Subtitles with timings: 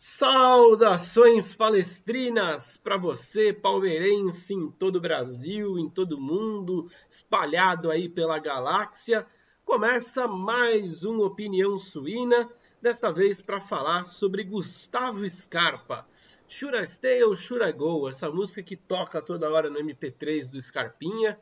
[0.00, 8.08] Saudações palestrinas para você, palmeirense em todo o Brasil, em todo o mundo, espalhado aí
[8.08, 9.26] pela galáxia.
[9.64, 12.48] Começa mais uma opinião suína,
[12.80, 16.06] desta vez para falar sobre Gustavo Scarpa.
[16.46, 21.36] Shura Stay ou Shura Go, essa música que toca toda hora no MP3 do Scarpinha.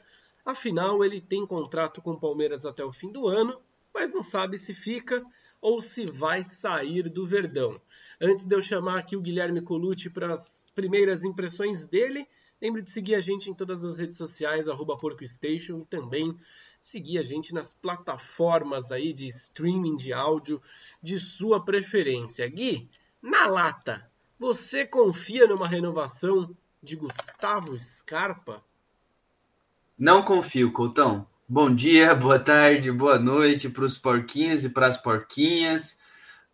[0.46, 3.60] Afinal, ele tem contrato com o Palmeiras até o fim do ano,
[3.92, 5.22] mas não sabe se fica
[5.60, 7.80] ou se vai sair do Verdão.
[8.20, 12.26] Antes de eu chamar aqui o Guilherme Colucci para as primeiras impressões dele,
[12.60, 14.66] lembre de seguir a gente em todas as redes sociais,
[15.00, 16.36] PorcoStation, e também
[16.80, 20.62] seguir a gente nas plataformas aí de streaming de áudio
[21.02, 22.46] de sua preferência.
[22.48, 22.88] Gui,
[23.20, 28.64] na lata, você confia numa renovação de Gustavo Scarpa?
[29.98, 31.26] Não confio, Coutão.
[31.48, 36.00] Bom dia, boa tarde, boa noite para os porquinhos e para as porquinhas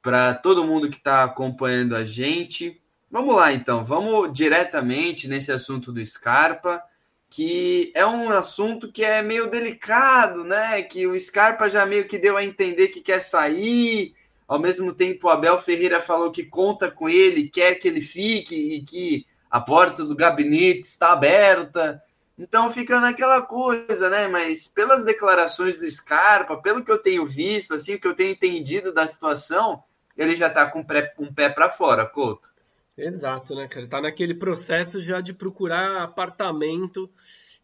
[0.03, 2.79] para todo mundo que está acompanhando a gente.
[3.11, 6.83] Vamos lá, então, vamos diretamente nesse assunto do Scarpa,
[7.31, 10.83] que é um assunto que é meio delicado, né?
[10.83, 14.15] Que o Scarpa já meio que deu a entender que quer sair.
[14.47, 18.55] Ao mesmo tempo, o Abel Ferreira falou que conta com ele, quer que ele fique
[18.55, 22.03] e que a porta do gabinete está aberta.
[22.43, 24.27] Então fica naquela coisa, né?
[24.27, 28.93] Mas pelas declarações do Scarpa, pelo que eu tenho visto, assim, que eu tenho entendido
[28.93, 29.81] da situação,
[30.17, 30.81] ele já está com
[31.21, 32.51] um pé para fora, Couto.
[32.99, 33.87] Exato, né, cara?
[33.87, 37.09] Tá naquele processo já de procurar apartamento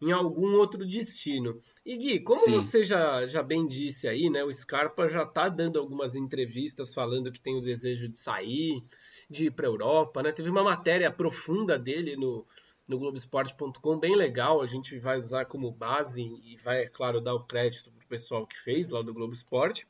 [0.01, 1.61] em algum outro destino.
[1.85, 2.55] E Gui, como Sim.
[2.55, 4.45] você já, já bem disse aí, né?
[4.45, 8.81] O Scarpa já tá dando algumas entrevistas falando que tem o desejo de sair,
[9.29, 10.31] de ir para Europa, né?
[10.31, 12.47] Teve uma matéria profunda dele no,
[12.89, 14.61] no Globoesporte.com, bem legal.
[14.61, 18.47] A gente vai usar como base e vai, é claro, dar o crédito pro pessoal
[18.47, 19.87] que fez lá do Globo Esporte.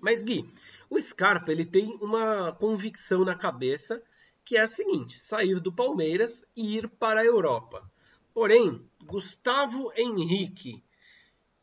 [0.00, 0.50] Mas, Gui,
[0.88, 4.02] o Scarpa ele tem uma convicção na cabeça
[4.42, 7.88] que é a seguinte: sair do Palmeiras e ir para a Europa.
[8.32, 10.82] Porém, Gustavo Henrique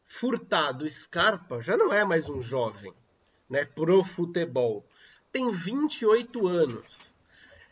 [0.04, 2.94] Furtado Scarpa já não é mais um jovem,
[3.50, 4.86] né, pro futebol.
[5.32, 7.16] Tem 28 anos.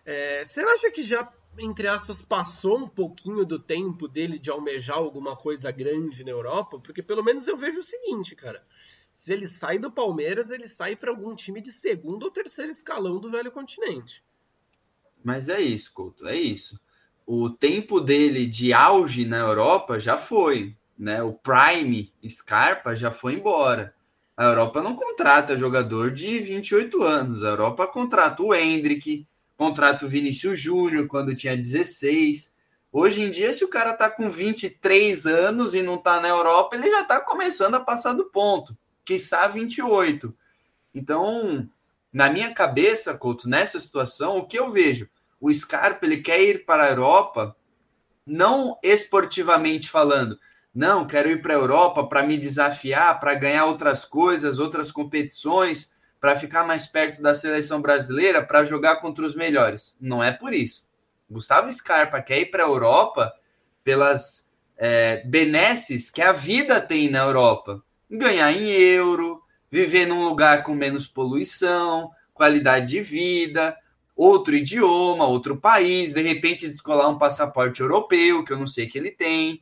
[0.03, 4.97] É, você acha que já, entre aspas, passou um pouquinho do tempo dele de almejar
[4.97, 6.79] alguma coisa grande na Europa?
[6.79, 8.65] Porque pelo menos eu vejo o seguinte, cara
[9.13, 13.19] se ele sai do Palmeiras, ele sai para algum time de segundo ou terceiro escalão
[13.19, 14.23] do velho continente.
[15.23, 16.81] Mas é isso, Couto, é isso.
[17.25, 21.23] O tempo dele de auge na Europa já foi, né?
[21.23, 23.95] O Prime Scarpa já foi embora.
[24.35, 27.43] A Europa não contrata jogador de 28 anos.
[27.43, 29.25] A Europa contrata o Hendrick,
[29.57, 32.53] contrata o Vinícius Júnior quando tinha 16.
[32.91, 36.75] Hoje em dia, se o cara tá com 23 anos e não tá na Europa,
[36.75, 38.75] ele já tá começando a passar do ponto
[39.05, 40.33] quiçá 28.
[40.93, 41.67] Então,
[42.11, 45.09] na minha cabeça, Couto, nessa situação, o que eu vejo?
[45.39, 47.55] O Scarpa ele quer ir para a Europa,
[48.25, 50.39] não esportivamente falando.
[50.73, 55.92] Não, quero ir para a Europa para me desafiar, para ganhar outras coisas, outras competições,
[56.23, 59.97] para ficar mais perto da seleção brasileira, para jogar contra os melhores.
[59.99, 60.87] Não é por isso.
[61.29, 63.33] Gustavo Scarpa quer ir para a Europa
[63.83, 70.63] pelas é, benesses que a vida tem na Europa ganhar em euro, viver num lugar
[70.63, 73.75] com menos poluição, qualidade de vida,
[74.15, 78.97] outro idioma, outro país, de repente descolar um passaporte europeu, que eu não sei que
[78.97, 79.61] ele tem.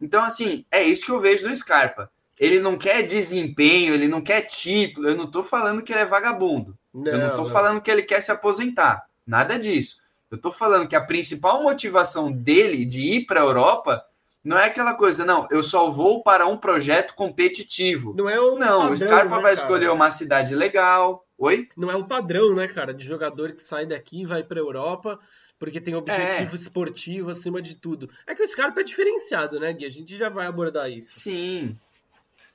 [0.00, 2.10] Então, assim, é isso que eu vejo do Scarpa.
[2.42, 5.08] Ele não quer desempenho, ele não quer título.
[5.08, 6.76] Eu não estou falando que ele é vagabundo.
[6.92, 9.06] Não, eu não estou falando que ele quer se aposentar.
[9.24, 10.00] Nada disso.
[10.28, 14.04] Eu estou falando que a principal motivação dele de ir para a Europa
[14.42, 18.12] não é aquela coisa, não, eu só vou para um projeto competitivo.
[18.16, 21.24] Não é o Não, padrão, o Scarpa né, vai escolher uma cidade legal.
[21.38, 21.68] Oi?
[21.76, 25.20] Não é o padrão, né, cara, de jogador que sai daqui e vai para Europa
[25.60, 26.56] porque tem objetivo é.
[26.56, 28.10] esportivo acima de tudo.
[28.26, 29.86] É que o Scarpa é diferenciado, né, Gui?
[29.86, 31.20] A gente já vai abordar isso.
[31.20, 31.78] Sim.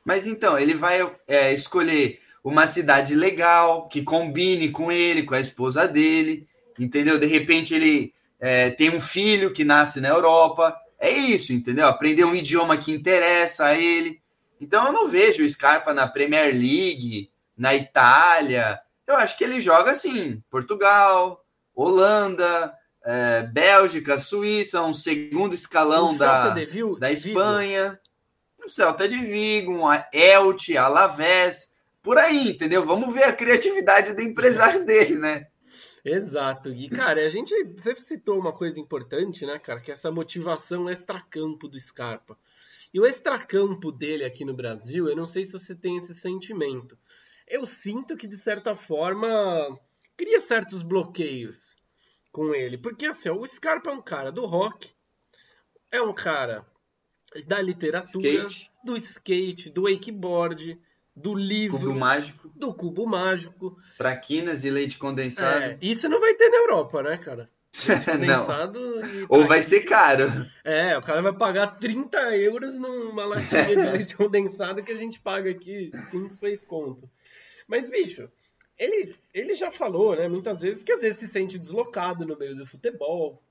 [0.07, 5.39] Mas então, ele vai é, escolher uma cidade legal, que combine com ele, com a
[5.39, 6.47] esposa dele,
[6.79, 7.19] entendeu?
[7.19, 11.87] De repente ele é, tem um filho que nasce na Europa é isso, entendeu?
[11.87, 14.21] Aprender um idioma que interessa a ele.
[14.59, 18.79] Então eu não vejo o Scarpa na Premier League, na Itália.
[19.05, 21.45] Eu acho que ele joga assim: Portugal,
[21.75, 22.73] Holanda,
[23.05, 26.55] é, Bélgica, Suíça, um segundo escalão da,
[26.99, 27.99] da Espanha.
[28.67, 31.73] O Celta de Vigo, um Elche, Alavés,
[32.03, 32.83] por aí, entendeu?
[32.83, 35.47] Vamos ver a criatividade do empresário dele, né?
[36.03, 36.89] Exato, Gui.
[36.89, 41.69] Cara, a gente você citou uma coisa importante, né, cara, que é essa motivação extracampo
[41.69, 42.37] do Scarpa.
[42.93, 46.97] E o extracampo dele aqui no Brasil, eu não sei se você tem esse sentimento.
[47.47, 49.79] Eu sinto que, de certa forma,
[50.17, 51.77] cria certos bloqueios
[52.33, 52.77] com ele.
[52.77, 54.91] Porque assim, o Scarpa é um cara do rock,
[55.89, 56.67] é um cara
[57.45, 58.71] da literatura, skate.
[58.83, 60.79] do skate, do wakeboard,
[61.15, 62.51] do livro, cubo mágico.
[62.55, 65.63] do cubo mágico, traquinas e leite condensado.
[65.63, 67.49] É, isso não vai ter na Europa, né, cara?
[68.25, 68.47] não.
[69.29, 70.25] Ou vai ser caro.
[70.63, 75.19] É, o cara vai pagar 30 euros numa latinha de leite condensado que a gente
[75.19, 77.09] paga aqui 5, 6 conto.
[77.67, 78.29] Mas, bicho,
[78.77, 82.55] ele, ele já falou, né, muitas vezes, que às vezes se sente deslocado no meio
[82.55, 83.41] do futebol,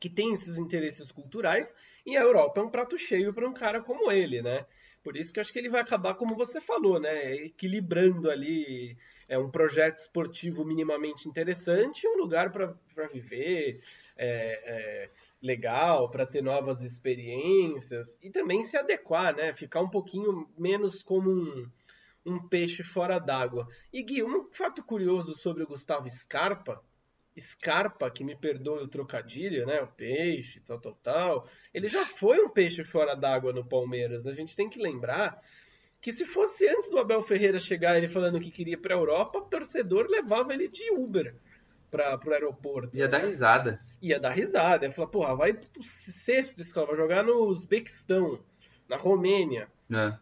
[0.00, 1.74] que tem esses interesses culturais,
[2.06, 4.66] e a Europa é um prato cheio para um cara como ele, né?
[5.02, 7.34] Por isso que eu acho que ele vai acabar, como você falou, né?
[7.34, 8.96] Equilibrando ali
[9.28, 13.80] é um projeto esportivo minimamente interessante um lugar para viver
[14.16, 15.10] é, é,
[15.40, 19.52] legal, para ter novas experiências e também se adequar, né?
[19.52, 21.70] Ficar um pouquinho menos como um,
[22.26, 23.68] um peixe fora d'água.
[23.92, 26.82] E Gui, um fato curioso sobre o Gustavo Scarpa
[27.40, 29.80] Scarpa, que me perdoe o trocadilho, né?
[29.80, 31.48] O peixe, tal, tal, tal.
[31.72, 34.24] Ele já foi um peixe fora d'água no Palmeiras.
[34.24, 34.32] Né?
[34.32, 35.40] A gente tem que lembrar
[36.00, 38.98] que se fosse antes do Abel Ferreira chegar ele falando que queria ir para a
[38.98, 41.34] Europa, o torcedor levava ele de Uber
[41.90, 42.96] para o aeroporto.
[42.96, 43.10] Ia né?
[43.10, 43.80] dar risada.
[44.00, 44.86] Ia dar risada.
[44.86, 48.38] Ia falar, porra, vai pro sexto desse cara, vai jogar no Uzbequistão,
[48.88, 49.68] na Romênia.
[49.90, 50.16] É.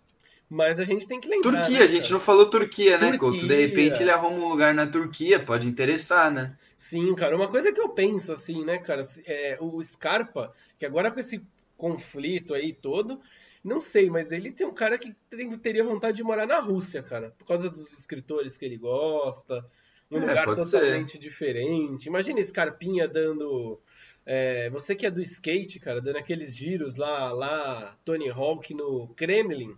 [0.49, 1.65] Mas a gente tem que lembrar.
[1.65, 3.47] Turquia, né, a gente não falou Turquia, né, Couto?
[3.47, 6.57] De repente ele arruma um lugar na Turquia, pode interessar, né?
[6.77, 7.35] Sim, cara.
[7.35, 11.43] Uma coisa que eu penso, assim, né, cara, é o Scarpa, que agora com esse
[11.77, 13.21] conflito aí todo,
[13.63, 17.03] não sei, mas ele tem um cara que tem, teria vontade de morar na Rússia,
[17.03, 19.65] cara, por causa dos escritores que ele gosta,
[20.11, 21.19] um é, lugar totalmente ser.
[21.19, 22.07] diferente.
[22.07, 23.81] Imagina Scarpinha dando.
[24.25, 29.09] É, você que é do skate, cara, dando aqueles giros lá, lá, Tony Hawk no
[29.09, 29.77] Kremlin.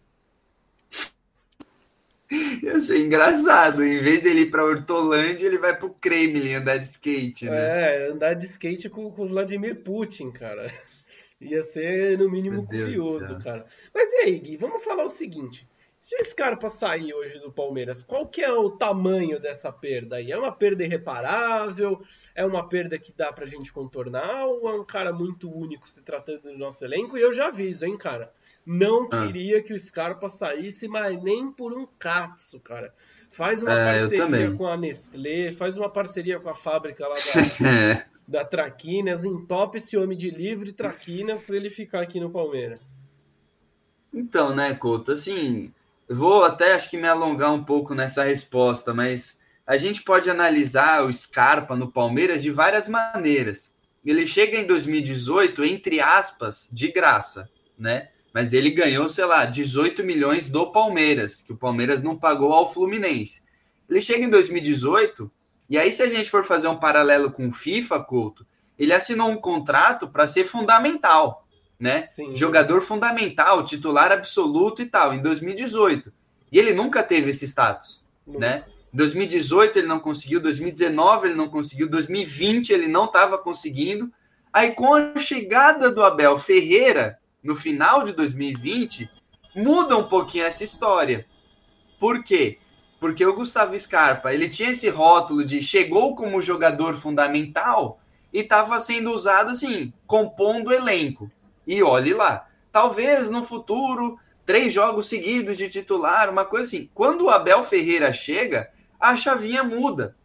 [2.63, 3.85] Ia ser engraçado.
[3.85, 8.07] Em vez dele ir pra Hortolândia, ele vai pro Kremlin andar de skate, né?
[8.07, 10.71] É, andar de skate com, com o Vladimir Putin, cara.
[11.41, 13.65] Ia ser, no mínimo, curioso, cara.
[13.95, 15.69] Mas e aí, Gui, vamos falar o seguinte.
[15.99, 20.31] Se o Scarpa sair hoje do Palmeiras, qual que é o tamanho dessa perda aí?
[20.31, 22.01] É uma perda irreparável?
[22.37, 24.47] É uma perda que dá pra gente contornar?
[24.47, 27.19] Ou é um cara muito único se tratando do nosso elenco?
[27.19, 28.31] E eu já aviso, hein, cara?
[28.65, 29.27] Não ah.
[29.27, 32.95] queria que o Scarpa saísse, mas nem por um catso, cara.
[33.29, 38.07] Faz uma é, parceria com a Nestlé, faz uma parceria com a fábrica lá da,
[38.41, 42.95] da Traquinas, entope esse homem de livre Traquinas para ele ficar aqui no Palmeiras.
[44.15, 45.73] Então, né, Couto, assim,
[46.09, 51.05] vou até acho que me alongar um pouco nessa resposta, mas a gente pode analisar
[51.05, 53.77] o Scarpa no Palmeiras de várias maneiras.
[54.05, 58.09] Ele chega em 2018, entre aspas, de graça, né?
[58.33, 62.73] Mas ele ganhou, sei lá, 18 milhões do Palmeiras, que o Palmeiras não pagou ao
[62.73, 63.43] Fluminense.
[63.89, 65.31] Ele chega em 2018,
[65.69, 68.47] e aí, se a gente for fazer um paralelo com o FIFA, Couto,
[68.79, 71.47] ele assinou um contrato para ser fundamental
[71.79, 72.07] né?
[72.07, 72.35] Sim.
[72.35, 76.13] Jogador fundamental, titular absoluto e tal, em 2018.
[76.51, 78.39] E ele nunca teve esse status, nunca.
[78.39, 78.65] né?
[78.93, 84.11] 2018 ele não conseguiu, 2019 ele não conseguiu, 2020 ele não estava conseguindo.
[84.53, 89.09] Aí com a chegada do Abel Ferreira no final de 2020,
[89.55, 91.27] muda um pouquinho essa história.
[92.01, 92.59] Por quê?
[92.99, 98.01] Porque o Gustavo Scarpa, ele tinha esse rótulo de chegou como jogador fundamental
[98.33, 101.31] e estava sendo usado assim, compondo elenco.
[101.69, 102.49] E olhe lá.
[102.73, 106.91] Talvez no futuro, três jogos seguidos de titular, uma coisa assim.
[106.95, 110.17] Quando o Abel Ferreira chega, a chavinha muda.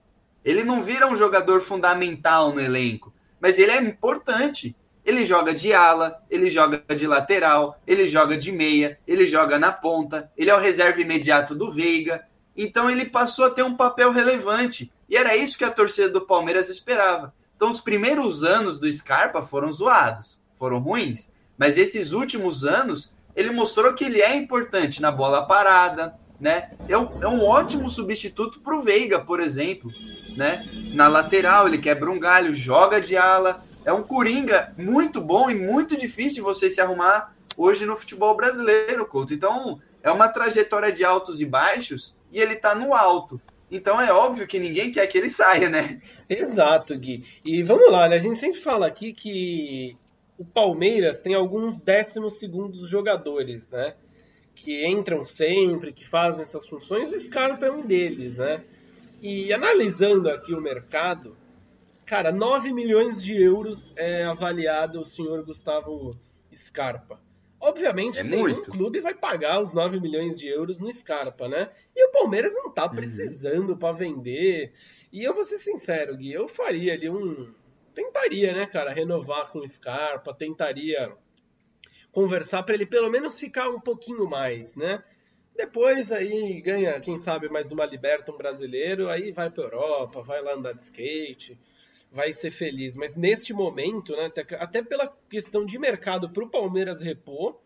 [0.46, 4.74] Ele não vira um jogador fundamental no elenco, mas ele é importante.
[5.06, 9.70] Ele joga de ala, ele joga de lateral, ele joga de meia, ele joga na
[9.70, 12.26] ponta, ele é o reserva imediato do Veiga.
[12.56, 14.90] Então ele passou a ter um papel relevante.
[15.10, 17.34] E era isso que a torcida do Palmeiras esperava.
[17.56, 21.30] Então os primeiros anos do Scarpa foram zoados, foram ruins.
[21.58, 26.72] Mas esses últimos anos, ele mostrou que ele é importante na bola parada, né?
[26.88, 29.92] É um, é um ótimo substituto para o Veiga, por exemplo,
[30.38, 30.66] né?
[30.94, 33.62] Na lateral, ele quebra um galho, joga de ala.
[33.84, 38.34] É um coringa muito bom e muito difícil de você se arrumar hoje no futebol
[38.34, 39.34] brasileiro, Couto.
[39.34, 43.40] Então, é uma trajetória de altos e baixos e ele está no alto.
[43.70, 46.00] Então é óbvio que ninguém quer que ele saia, né?
[46.30, 47.26] Exato, Gui.
[47.44, 48.16] E vamos lá, né?
[48.16, 49.98] A gente sempre fala aqui que
[50.38, 53.96] o Palmeiras tem alguns décimos segundos jogadores, né?
[54.56, 58.64] Que entram sempre, que fazem essas funções, o Scarpa é um deles, né?
[59.22, 61.38] E analisando aqui o mercado,
[62.06, 66.20] cara, 9 milhões de euros é avaliado o senhor Gustavo
[66.54, 67.20] Scarpa.
[67.64, 68.72] Obviamente, é nenhum muito.
[68.72, 71.70] clube vai pagar os 9 milhões de euros no Scarpa, né?
[71.96, 72.96] E o Palmeiras não tá uhum.
[72.96, 73.78] precisando uhum.
[73.78, 74.74] para vender.
[75.14, 77.54] E eu vou ser sincero, Gui, eu faria ali um.
[77.94, 81.16] Tentaria, né, cara, renovar com o Scarpa, tentaria
[82.12, 85.04] conversar para ele pelo menos ficar um pouquinho mais, né?
[85.56, 90.42] Depois aí ganha, quem sabe, mais uma liberta, um brasileiro, aí vai para Europa, vai
[90.42, 91.60] lá andar de skate,
[92.12, 92.96] vai ser feliz.
[92.96, 97.60] Mas neste momento, né, até, pela questão de mercado para o Palmeiras repor,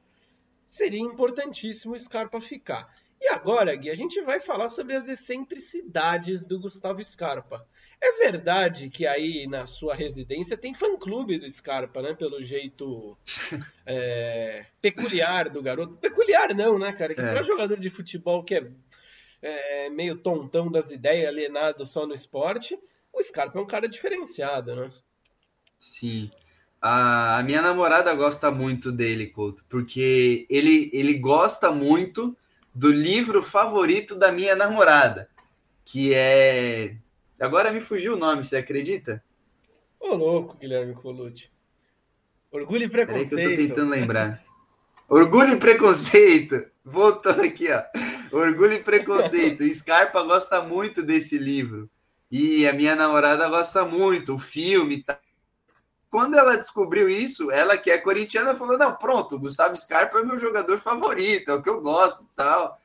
[0.65, 2.93] seria importantíssimo o Scarpa ficar.
[3.19, 7.67] E agora, Gui, a gente vai falar sobre as excentricidades do Gustavo Scarpa.
[7.99, 12.13] É verdade que aí na sua residência tem fã-clube do Scarpa, né?
[12.13, 13.17] Pelo jeito
[13.85, 15.97] é, peculiar do garoto.
[15.97, 17.15] Peculiar não, né, cara?
[17.15, 17.31] Que é.
[17.31, 18.69] para jogador de futebol que é,
[19.41, 22.77] é, meio tontão das ideias, alienado só no esporte,
[23.11, 24.91] o Scarpa é um cara diferenciado, né?
[25.79, 26.29] Sim.
[26.79, 32.37] A, a minha namorada gosta muito dele, Couto, porque ele, ele gosta muito
[32.77, 35.27] do livro favorito da minha namorada,
[35.83, 36.95] que é.
[37.39, 39.23] Agora me fugiu o nome, você acredita?
[39.99, 41.51] Ô, louco, Guilherme Colucci.
[42.51, 43.29] Orgulho e preconceito.
[43.31, 44.43] Peraí que eu tô tentando lembrar.
[45.09, 46.67] Orgulho e preconceito.
[46.85, 47.81] Voltou aqui, ó.
[48.31, 49.67] Orgulho e preconceito.
[49.73, 51.89] Scarpa gosta muito desse livro.
[52.29, 54.35] E a minha namorada gosta muito.
[54.35, 55.19] O filme tá
[56.09, 60.37] quando ela descobriu isso, ela que é corintiana falou: não, pronto, Gustavo Scarpa é meu
[60.37, 62.79] jogador favorito, é o que eu gosto e tal.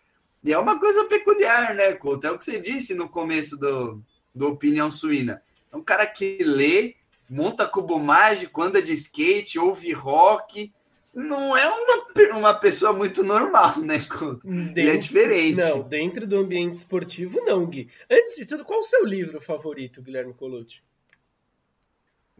[0.44, 2.26] E é uma coisa peculiar, né, Couto?
[2.26, 4.02] É o que você disse no começo do,
[4.34, 5.40] do Opinião Suína.
[5.72, 6.96] É um cara que lê,
[7.30, 10.72] monta cubo mágico, anda de skate, ouve rock.
[11.14, 14.48] Não é uma, uma pessoa muito normal, né, Couto?
[14.48, 15.60] Dentro, Ele é diferente.
[15.60, 17.88] Não, dentro do ambiente esportivo, não, Gui.
[18.10, 20.82] Antes de tudo, qual o seu livro favorito, Guilherme Colucci?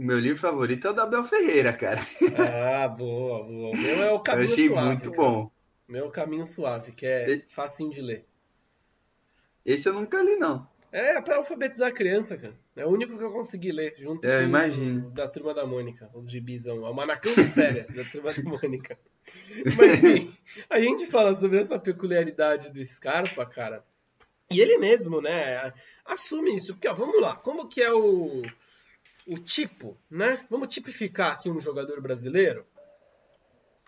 [0.03, 2.01] O meu livro favorito é o da Ferreira, cara.
[2.37, 3.71] Ah, boa, boa.
[3.71, 4.87] O meu é o Caminho Eu achei Suave.
[4.89, 5.17] muito cara.
[5.23, 5.53] bom.
[5.89, 8.27] O meu é o Caminho Suave, que é facinho de ler.
[9.65, 10.67] Esse eu nunca li, não.
[10.91, 12.59] É, para alfabetizar a criança, cara.
[12.75, 15.07] É o único que eu consegui ler, junto é, com imagino.
[15.07, 16.81] o da Turma da Mônica, os gibizão.
[16.83, 18.99] O Manacão de Férias, da Turma da Mônica.
[19.77, 20.35] Mas, enfim,
[20.69, 23.85] a gente fala sobre essa peculiaridade do Scarpa, cara.
[24.51, 25.73] E ele mesmo, né,
[26.05, 26.75] assume isso.
[26.75, 28.43] Porque, ó, vamos lá, como que é o
[29.27, 30.45] o tipo, né?
[30.51, 32.67] Vamos tipificar aqui um jogador brasileiro.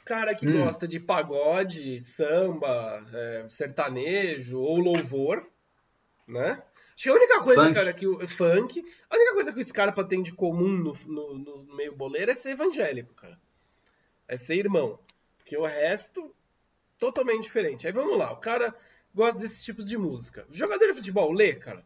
[0.04, 0.64] Cara que hum.
[0.64, 5.46] gosta de pagode, samba, é, sertanejo ou louvor,
[6.28, 6.62] né?
[6.94, 7.74] Acho que a única coisa, funk.
[7.74, 11.38] cara, que o funk, a única coisa que o Scarpa tem de comum no, no,
[11.38, 13.40] no meio boleiro é ser evangélico, cara.
[14.28, 14.98] É ser irmão.
[15.38, 16.34] Porque o resto,
[16.98, 17.86] totalmente diferente.
[17.86, 18.74] Aí vamos lá, o cara
[19.14, 20.46] gosta desses tipos de música.
[20.48, 21.84] O jogador de futebol lê, cara.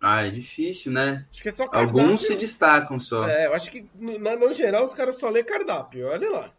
[0.00, 1.26] Ah, é difícil, né?
[1.30, 2.00] Acho que é só cardápio.
[2.00, 3.26] Alguns se destacam só.
[3.26, 6.54] É, eu acho que no, no geral os caras só lê cardápio, olha lá.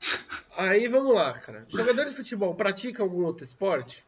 [0.56, 1.64] Aí vamos lá, cara.
[1.68, 4.04] Jogadores de futebol praticam algum outro esporte?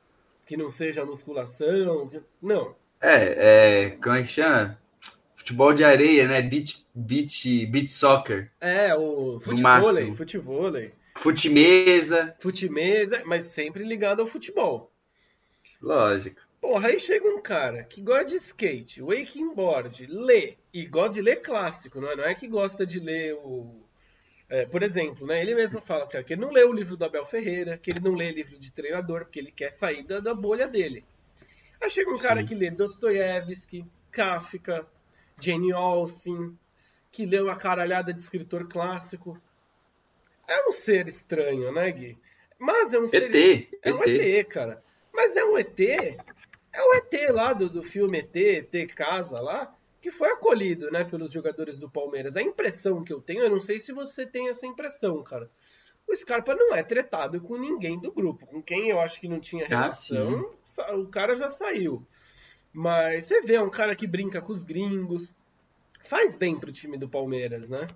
[0.47, 2.11] Que não seja musculação?
[2.43, 2.75] Não.
[3.01, 3.91] É, é.
[3.91, 4.79] Como é que chama?
[5.37, 6.43] Futebol de areia, né?
[6.43, 8.51] Beach, beach, beach soccer.
[8.61, 10.73] É, o futebol, futebol.
[11.17, 12.35] Futimesa.
[12.41, 14.91] Futimesa, mas sempre ligado ao futebol.
[15.81, 16.41] Lógico.
[16.61, 21.37] Porra, aí chega um cara que gosta de skate, wakingboard, lê, e gosta de ler
[21.41, 23.81] clássico, não é, não é que gosta de ler o.
[24.47, 27.05] É, por exemplo, né, ele mesmo fala que, que ele não lê o livro do
[27.05, 30.35] Abel Ferreira, que ele não lê livro de treinador, porque ele quer sair da, da
[30.35, 31.05] bolha dele.
[31.81, 32.23] Aí chega um Sim.
[32.25, 34.87] cara que lê Dostoiévski, Kafka,
[35.41, 36.59] Jane Austen,
[37.11, 39.41] que lê uma caralhada de escritor clássico.
[40.47, 42.19] É um ser estranho, né, Gui?
[42.59, 43.35] Mas é um ser.
[43.35, 44.83] ET, é um ET, ET cara.
[45.13, 45.79] Mas é um ET
[46.73, 51.05] é o ET lá do, do filme ET, ET Casa lá, que foi acolhido, né,
[51.05, 52.37] pelos jogadores do Palmeiras.
[52.37, 55.51] A impressão que eu tenho, eu não sei se você tem essa impressão, cara.
[56.09, 58.47] O Scarpa não é tretado com ninguém do grupo.
[58.47, 60.51] Com quem eu acho que não tinha ah, relação,
[60.81, 62.05] ah, o cara já saiu.
[62.73, 65.37] Mas você vê, é um cara que brinca com os gringos.
[66.03, 67.87] Faz bem pro time do Palmeiras, né?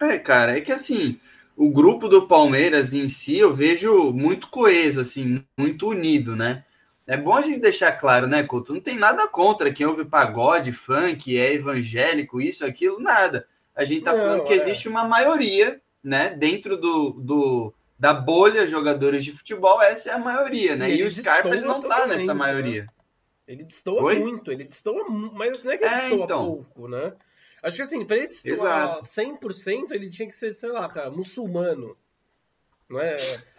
[0.00, 1.18] É, cara, é que assim,
[1.56, 6.65] o grupo do Palmeiras em si eu vejo muito coeso, assim, muito unido, né?
[7.06, 8.74] É bom a gente deixar claro, né, Couto?
[8.74, 13.46] Não tem nada contra quem ouve pagode, funk, é evangélico, isso, aquilo, nada.
[13.74, 14.56] A gente tá Não, falando que é.
[14.56, 20.18] existe uma maioria, né, dentro do, do, da bolha jogadores de futebol, essa é a
[20.18, 20.90] maioria, né?
[20.90, 22.34] E, e o Scarpa ele não tá nessa né?
[22.34, 22.82] maioria.
[22.82, 22.88] Né?
[23.46, 24.18] Ele destoa Oi?
[24.18, 26.44] muito, ele destoa mas não é que ele é, destoa então.
[26.44, 27.12] pouco, né?
[27.62, 29.04] Acho que assim, pra ele destoar Exato.
[29.04, 31.96] 100%, ele tinha que ser, sei lá, cara, muçulmano.
[32.88, 33.16] Não é?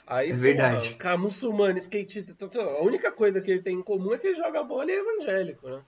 [0.08, 0.92] Aí, é verdade.
[0.92, 4.36] Pô, cara, muçulmano, skatista, a única coisa que ele tem em comum é que ele
[4.36, 5.82] joga bola e é evangélico, né?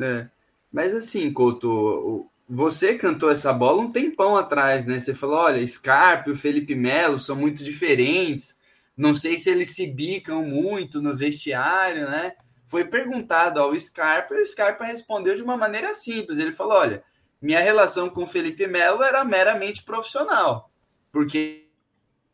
[0.00, 0.28] É.
[0.70, 5.00] Mas assim, Couto, você cantou essa bola um tempão atrás, né?
[5.00, 8.54] Você falou: olha, Scarpa e o Felipe Melo são muito diferentes.
[8.94, 12.32] Não sei se eles se bicam muito no vestiário, né?
[12.66, 16.38] Foi perguntado ao Scarpa e o Scarpa respondeu de uma maneira simples.
[16.38, 17.02] Ele falou: olha,
[17.40, 20.70] minha relação com o Felipe Melo era meramente profissional,
[21.10, 21.63] porque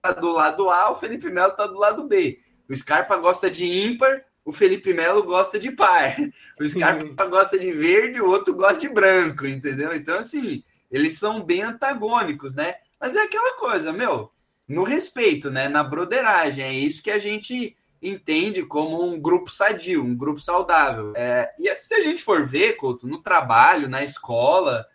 [0.00, 2.40] tá do lado A, o Felipe Melo tá do lado B.
[2.68, 6.16] O Scarpa gosta de ímpar, o Felipe Melo gosta de par.
[6.60, 9.94] O Scarpa gosta de verde, o outro gosta de branco, entendeu?
[9.94, 12.74] Então, assim, eles são bem antagônicos, né?
[12.98, 14.30] Mas é aquela coisa, meu,
[14.68, 15.68] no respeito, né?
[15.68, 16.64] Na broderagem.
[16.64, 21.12] É isso que a gente entende como um grupo sadio, um grupo saudável.
[21.16, 24.86] É, e se a gente for ver, Couto, no trabalho, na escola,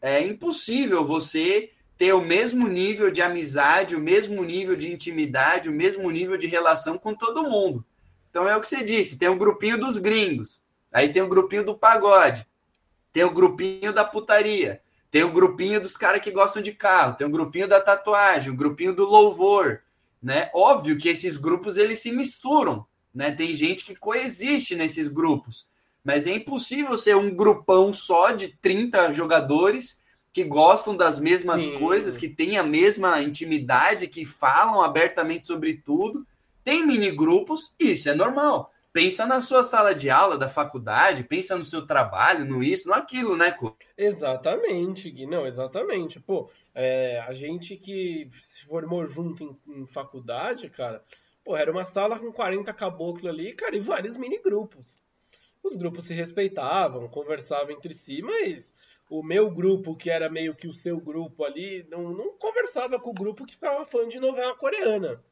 [0.00, 5.72] é impossível você ter o mesmo nível de amizade, o mesmo nível de intimidade, o
[5.72, 7.84] mesmo nível de relação com todo mundo.
[8.30, 10.60] Então é o que você disse, tem o grupinho dos gringos,
[10.92, 12.46] aí tem o grupinho do pagode,
[13.12, 17.24] tem o grupinho da putaria, tem o grupinho dos caras que gostam de carro, tem
[17.26, 19.82] o grupinho da tatuagem, o grupinho do louvor,
[20.20, 20.50] né?
[20.52, 22.84] Óbvio que esses grupos eles se misturam,
[23.14, 23.30] né?
[23.30, 25.68] Tem gente que coexiste nesses grupos,
[26.02, 30.02] mas é impossível ser um grupão só de 30 jogadores
[30.34, 31.78] que gostam das mesmas Sim.
[31.78, 36.26] coisas, que têm a mesma intimidade, que falam abertamente sobre tudo
[36.64, 38.72] tem mini grupos, isso é normal.
[38.90, 42.94] Pensa na sua sala de aula da faculdade, pensa no seu trabalho, no isso, no
[42.94, 43.76] aquilo, né, Cu?
[43.98, 45.26] Exatamente, Gui.
[45.26, 46.18] Não, exatamente.
[46.20, 51.04] Pô, é, a gente que se formou junto em, em, faculdade, cara,
[51.44, 55.02] pô, era uma sala com 40 caboclos ali, cara, e vários mini grupos.
[55.62, 58.72] Os grupos se respeitavam, conversavam entre si, mas
[59.08, 63.10] o meu grupo, que era meio que o seu grupo ali, não, não conversava com
[63.10, 65.22] o grupo que ficava fã de novela coreana.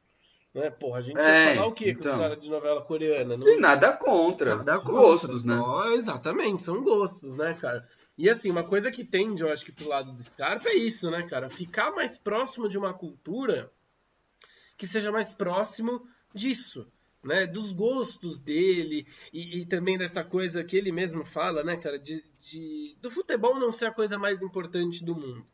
[0.55, 0.71] Né?
[0.71, 2.02] Porra, a gente é, falar o quê então...
[2.02, 3.37] com os caras de novela coreana?
[3.37, 3.49] Não...
[3.49, 4.57] E nada contra.
[4.57, 4.93] Nada contra.
[4.93, 5.59] Gostos, né?
[5.59, 7.88] Oh, exatamente, são gostos, né, cara?
[8.19, 11.11] E assim, uma coisa que tende, eu acho que pro lado do Scarpa é isso,
[11.11, 11.49] né, cara?
[11.49, 13.73] Ficar mais próximo de uma cultura
[14.76, 16.87] que seja mais próximo disso,
[17.23, 17.47] né?
[17.47, 21.99] Dos gostos dele e, e também dessa coisa que ele mesmo fala, né, cara?
[21.99, 25.47] De, de, do futebol não ser a coisa mais importante do mundo.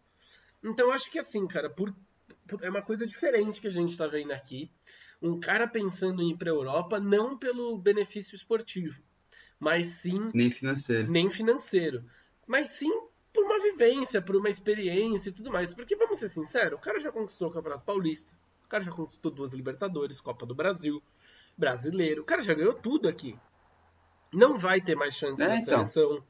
[0.62, 1.94] Então, acho que assim, cara, por,
[2.46, 4.70] por, é uma coisa diferente que a gente tá vendo aqui
[5.20, 9.02] um cara pensando em ir para a Europa não pelo benefício esportivo,
[9.58, 12.04] mas sim nem financeiro, nem financeiro,
[12.46, 15.74] mas sim por uma vivência, por uma experiência e tudo mais.
[15.74, 18.32] Porque vamos ser sinceros, o cara já conquistou o Campeonato Paulista,
[18.64, 21.02] o cara já conquistou duas Libertadores, Copa do Brasil,
[21.58, 23.36] brasileiro, o cara já ganhou tudo aqui.
[24.32, 25.82] Não vai ter mais chance é, na então.
[25.82, 26.22] seleção.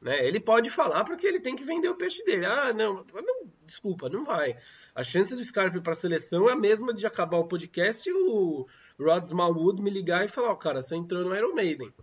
[0.00, 0.26] Né?
[0.26, 2.44] Ele pode falar porque ele tem que vender o peixe dele.
[2.44, 4.56] Ah, não, não desculpa, não vai.
[4.94, 8.12] A chance do Scarpe para a seleção é a mesma de acabar o podcast e
[8.12, 8.66] o
[8.98, 11.94] Rod Smallwood me ligar e falar: Ó, oh, cara, você entrou no Iron Maiden.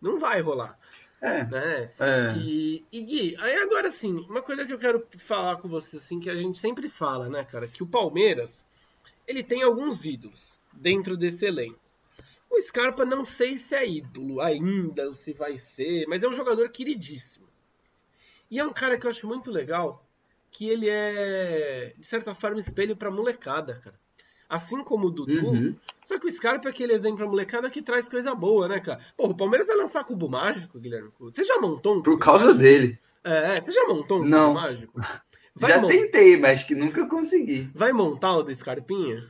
[0.00, 0.78] Não vai rolar.
[1.20, 1.92] É, né?
[1.98, 2.34] É.
[2.38, 6.20] E, e Gui, aí agora assim, uma coisa que eu quero falar com você, assim,
[6.20, 8.66] que a gente sempre fala, né, cara, que o Palmeiras
[9.26, 11.83] ele tem alguns ídolos dentro desse elenco.
[12.56, 16.32] O Scarpa não sei se é ídolo ainda, ou se vai ser, mas é um
[16.32, 17.46] jogador queridíssimo.
[18.50, 20.06] E é um cara que eu acho muito legal,
[20.50, 23.98] que ele é, de certa forma, espelho pra molecada, cara.
[24.48, 25.46] Assim como o Dudu.
[25.46, 25.74] Uhum.
[26.04, 29.00] Só que o Scarpa é aquele exemplo pra molecada que traz coisa boa, né, cara?
[29.16, 31.10] Pô, o Palmeiras vai lançar cubo mágico, Guilherme.
[31.18, 32.62] Você já montou um Por causa mágico?
[32.62, 32.98] dele.
[33.24, 34.48] É, você já montou um Não.
[34.52, 35.00] cubo mágico?
[35.56, 37.70] Vai já tentei, mas que nunca consegui.
[37.72, 39.20] Vai montar o do Scarpinha?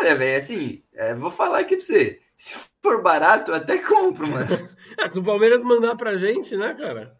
[0.00, 2.20] Olha, velho, assim, é, vou falar aqui pra você.
[2.36, 4.46] Se for barato, eu até compro, mano.
[4.98, 7.16] é, se o Palmeiras mandar pra gente, né, cara?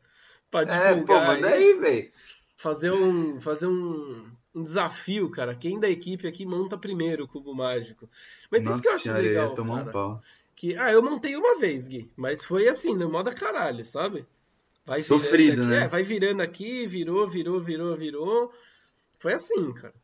[0.51, 2.11] Pode é, pô, manda aí, velho
[2.63, 5.53] fazer um, fazer um, um desafio, cara.
[5.53, 8.09] Quem da equipe aqui monta primeiro o cubo mágico.
[8.49, 9.89] Mas Nossa isso que eu acho senhora, legal, tomar cara.
[9.89, 10.23] Um pau.
[10.55, 14.25] Que, ah, eu montei uma vez, Gui, mas foi assim, no modo caralho, sabe?
[14.87, 15.85] Vai Sofrido, aqui, né?
[15.85, 18.53] É, vai virando aqui, virou, virou, virou, virou.
[19.19, 19.95] Foi assim, cara.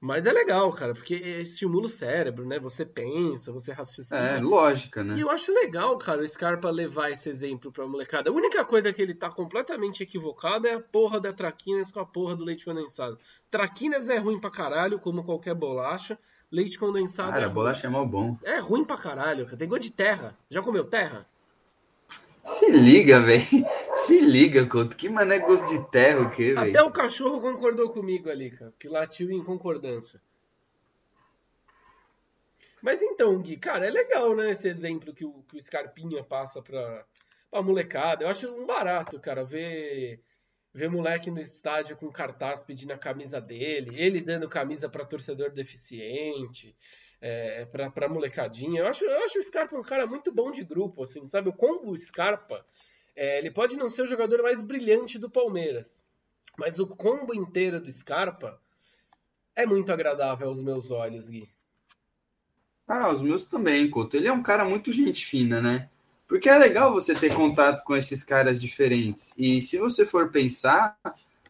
[0.00, 2.58] Mas é legal, cara, porque estimula o cérebro, né?
[2.58, 4.20] Você pensa, você raciocina.
[4.20, 5.14] É, lógica, né?
[5.16, 8.28] E eu acho legal, cara, o Scarpa levar esse exemplo pra molecada.
[8.28, 12.04] A única coisa que ele tá completamente equivocado é a porra da Traquinas com a
[12.04, 13.18] porra do leite condensado.
[13.50, 16.18] Traquinas é ruim pra caralho, como qualquer bolacha.
[16.52, 17.44] Leite condensado cara, é.
[17.44, 18.36] Cara, bolacha é mal bom.
[18.44, 19.56] É ruim pra caralho, cara.
[19.56, 20.36] Tem gosto de terra.
[20.50, 21.26] Já comeu terra?
[22.44, 23.46] Se liga, velho.
[24.06, 24.96] Se liga, Couto.
[24.96, 26.70] Que mané gosto de terra o quê, velho?
[26.70, 28.72] Até o cachorro concordou comigo ali, cara.
[28.78, 30.20] Que latiu em concordância.
[32.82, 34.50] Mas então, Gui, cara, é legal, né?
[34.50, 37.06] Esse exemplo que o, que o Scarpinha passa pra,
[37.50, 38.24] pra molecada.
[38.24, 40.20] Eu acho um barato, cara, ver,
[40.70, 45.50] ver moleque no estádio com cartaz pedindo a camisa dele, ele dando camisa para torcedor
[45.50, 46.76] deficiente
[47.22, 48.82] é, pra, pra molecadinha.
[48.82, 51.48] Eu acho, eu acho o Scarpa um cara muito bom de grupo, assim, sabe?
[51.48, 52.66] O combo Scarpa
[53.16, 56.04] É, ele pode não ser o jogador mais brilhante do Palmeiras,
[56.58, 58.60] mas o combo inteiro do Scarpa
[59.54, 61.48] é muito agradável aos meus olhos, Gui.
[62.86, 64.16] Ah, os meus também, Couto.
[64.16, 65.88] Ele é um cara muito gente fina, né?
[66.26, 69.32] Porque é legal você ter contato com esses caras diferentes.
[69.38, 70.98] E se você for pensar,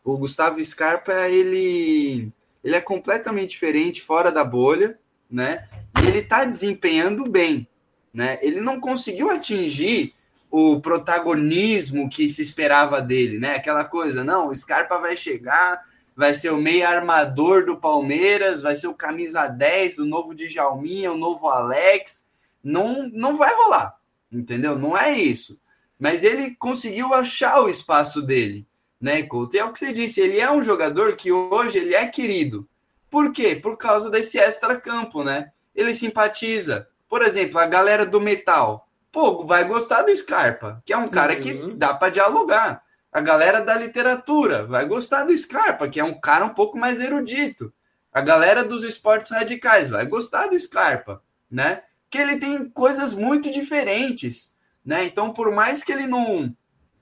[0.05, 2.31] o Gustavo Scarpa, ele,
[2.62, 4.98] ele é completamente diferente, fora da bolha,
[5.31, 5.68] né?
[6.03, 7.66] E ele tá desempenhando bem,
[8.12, 8.38] né?
[8.42, 10.13] Ele não conseguiu atingir
[10.57, 13.57] o protagonismo que se esperava dele, né?
[13.57, 15.83] Aquela coisa, não, o Scarpa vai chegar,
[16.14, 21.11] vai ser o meio armador do Palmeiras, vai ser o camisa 10, o novo Djalminha,
[21.11, 22.31] o novo Alex.
[22.62, 23.99] Não, não vai rolar,
[24.31, 24.79] entendeu?
[24.79, 25.61] Não é isso.
[25.99, 28.64] Mas ele conseguiu achar o espaço dele,
[29.01, 29.57] né, Couto?
[29.57, 32.64] E é o que você disse, ele é um jogador que hoje ele é querido.
[33.11, 33.57] Por quê?
[33.57, 35.51] Por causa desse extra-campo, né?
[35.75, 36.87] Ele simpatiza.
[37.09, 38.84] Por exemplo, a galera do metal
[39.14, 41.11] pô, vai gostar do Scarpa, que é um Sim.
[41.12, 42.83] cara que dá para dialogar.
[43.12, 47.00] A galera da literatura vai gostar do Scarpa, que é um cara um pouco mais
[47.00, 47.72] erudito.
[48.12, 51.83] A galera dos esportes radicais vai gostar do Scarpa, né?
[52.11, 55.05] Que ele tem coisas muito diferentes, né?
[55.05, 56.53] Então, por mais que ele não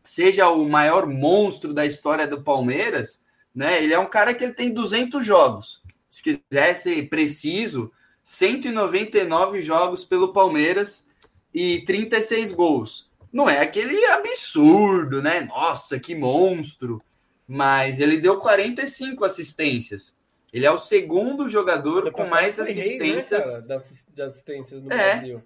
[0.04, 3.22] seja o maior monstro da história do Palmeiras,
[3.54, 3.82] né?
[3.82, 5.82] Ele é um cara que ele tem 200 jogos.
[6.10, 7.90] Se quiser ser preciso,
[8.22, 11.06] 199 jogos pelo Palmeiras
[11.54, 13.10] e 36 gols.
[13.32, 15.40] Não é aquele absurdo, né?
[15.40, 17.02] Nossa, que monstro.
[17.46, 20.16] Mas ele deu 45 assistências.
[20.52, 23.30] Ele é o segundo jogador com mais assistências.
[23.30, 25.16] Rei, né, das, assistências no é.
[25.16, 25.42] Brasil.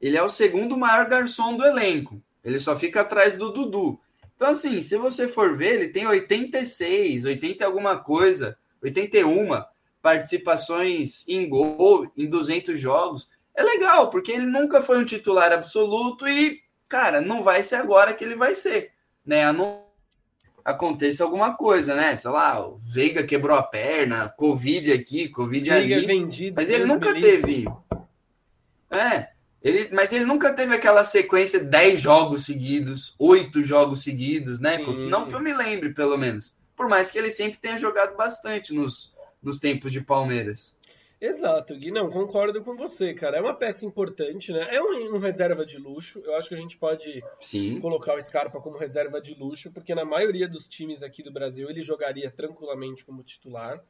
[0.00, 2.22] Ele é o segundo maior garçom do elenco.
[2.44, 3.98] Ele só fica atrás do Dudu.
[4.36, 9.62] Então, assim, se você for ver, ele tem 86, 80 alguma coisa, 81
[10.00, 13.28] participações em gol em 200 jogos
[13.60, 18.14] é legal, porque ele nunca foi um titular absoluto e, cara, não vai ser agora
[18.14, 18.92] que ele vai ser,
[19.24, 19.44] né?
[19.44, 19.84] A não
[20.64, 22.16] aconteça alguma coisa, né?
[22.16, 26.06] Sei lá, o Veiga quebrou a perna, Covid aqui, Covid Veiga ali.
[26.06, 27.66] Vendido, mas ele nunca teve.
[28.90, 29.28] É,
[29.62, 34.78] ele, mas ele nunca teve aquela sequência 10 jogos seguidos, 8 jogos seguidos, né?
[34.78, 35.08] Sim.
[35.08, 36.54] Não que eu me lembre, pelo menos.
[36.74, 40.74] Por mais que ele sempre tenha jogado bastante nos, nos tempos de Palmeiras.
[41.20, 41.90] Exato, Gui.
[41.90, 43.36] Não, concordo com você, cara.
[43.36, 44.66] É uma peça importante, né?
[44.74, 46.22] É um, um reserva de luxo.
[46.24, 47.78] Eu acho que a gente pode Sim.
[47.78, 51.68] colocar o Scarpa como reserva de luxo, porque na maioria dos times aqui do Brasil
[51.68, 53.84] ele jogaria tranquilamente como titular.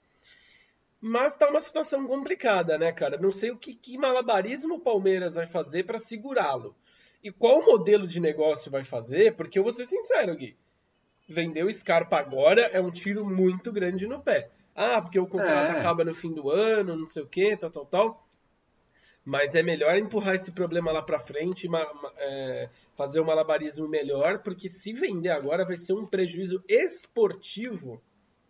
[1.00, 3.16] Mas tá uma situação complicada, né, cara?
[3.16, 6.74] Não sei o que, que malabarismo o Palmeiras vai fazer para segurá-lo.
[7.22, 10.56] E qual modelo de negócio vai fazer, porque eu vou ser sincero, Gui.
[11.28, 14.50] Vender o Scarpa agora é um tiro muito grande no pé.
[14.82, 15.78] Ah, porque o contrato é.
[15.78, 18.26] acaba no fim do ano, não sei o que, tal, tal, tal.
[19.22, 21.68] Mas é melhor empurrar esse problema lá para frente,
[22.16, 28.02] é, fazer um malabarismo melhor, porque se vender agora vai ser um prejuízo esportivo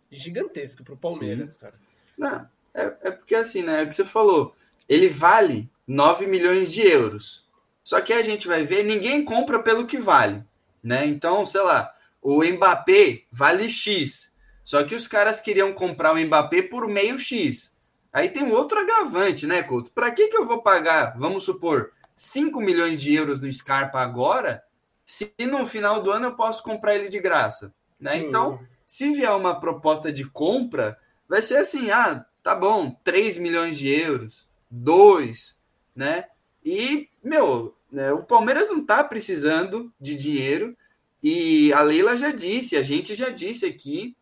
[0.09, 1.59] gigantesco pro Palmeiras, Sim.
[1.59, 1.75] cara.
[2.17, 3.81] Não, é, é porque assim, né?
[3.81, 4.55] É o que você falou.
[4.87, 7.45] Ele vale 9 milhões de euros.
[7.83, 10.41] Só que a gente vai ver, ninguém compra pelo que vale,
[10.81, 11.05] né?
[11.05, 14.30] Então, sei lá, o Mbappé vale X.
[14.63, 17.75] Só que os caras queriam comprar o Mbappé por meio X.
[18.13, 19.91] Aí tem um outro agravante, né, Couto?
[19.91, 24.63] Para que, que eu vou pagar, vamos supor, 5 milhões de euros no Scarpa agora,
[25.05, 27.73] se no final do ano eu posso comprar ele de graça?
[27.99, 28.17] Né?
[28.17, 30.97] Então, se vier uma proposta de compra,
[31.27, 35.55] vai ser assim: ah, tá bom, 3 milhões de euros, 2,
[35.95, 36.25] né?
[36.63, 40.75] E, meu, né, o Palmeiras não tá precisando de dinheiro.
[41.23, 44.15] E a Leila já disse, a gente já disse aqui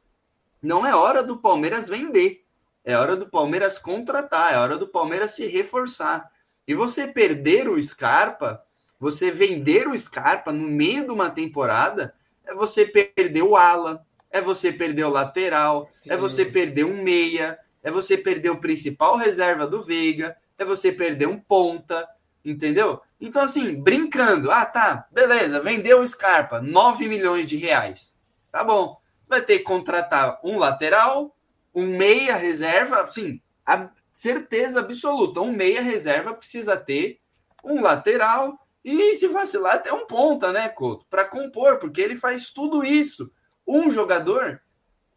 [0.62, 2.44] não é hora do Palmeiras vender.
[2.84, 6.32] É hora do Palmeiras contratar, é hora do Palmeiras se reforçar.
[6.68, 8.64] E você perder o Scarpa,
[9.00, 12.14] você vender o Scarpa no meio de uma temporada,
[12.46, 16.12] é você perder o ala, é você perder o lateral, Sim.
[16.12, 20.92] é você perder um meia, é você perder o principal reserva do Veiga, é você
[20.92, 22.08] perder um ponta,
[22.44, 23.02] entendeu?
[23.20, 28.18] Então, assim, brincando, ah, tá, beleza, vendeu o Scarpa, 9 milhões de reais.
[28.52, 31.38] Tá bom vai ter que contratar um lateral,
[31.74, 37.20] um meia reserva, sim, a certeza absoluta, um meia reserva precisa ter
[37.64, 42.50] um lateral e se vacilar até um ponta, né, Couto, para compor, porque ele faz
[42.50, 43.32] tudo isso.
[43.68, 44.62] Um jogador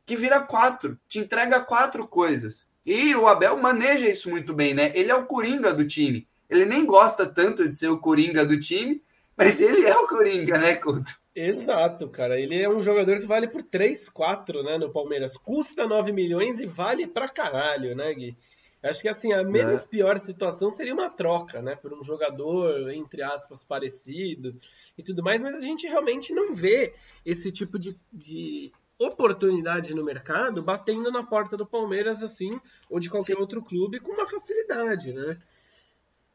[0.05, 2.68] que vira quatro, te entrega quatro coisas.
[2.85, 4.92] E o Abel maneja isso muito bem, né?
[4.94, 6.29] Ele é o coringa do time.
[6.51, 9.03] Ele nem gosta tanto de ser o coringa do time,
[9.37, 11.21] mas ele é o coringa, né, Couto?
[11.35, 12.38] Exato, cara.
[12.38, 15.37] Ele é um jogador que vale por 3, 4, né, no Palmeiras.
[15.37, 18.37] Custa 9 milhões e vale pra caralho, né, Gui?
[18.83, 19.87] Acho que assim, a menos é.
[19.87, 21.77] pior situação seria uma troca, né?
[21.77, 24.51] Por um jogador, entre aspas, parecido
[24.99, 26.92] e tudo mais, mas a gente realmente não vê
[27.25, 33.09] esse tipo de, de oportunidade no mercado batendo na porta do Palmeiras assim, ou de
[33.09, 33.40] qualquer Sim.
[33.40, 35.38] outro clube com uma facilidade, né?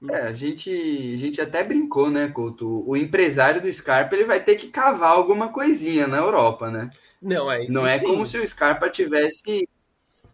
[0.10, 0.70] É, a gente,
[1.14, 2.88] a gente até brincou, né, Couto?
[2.88, 6.90] O empresário do Scarpa ele vai ter que cavar alguma coisinha na Europa, né?
[7.20, 8.06] Não, é isso Não é sim.
[8.06, 9.68] como se o Scarpa tivesse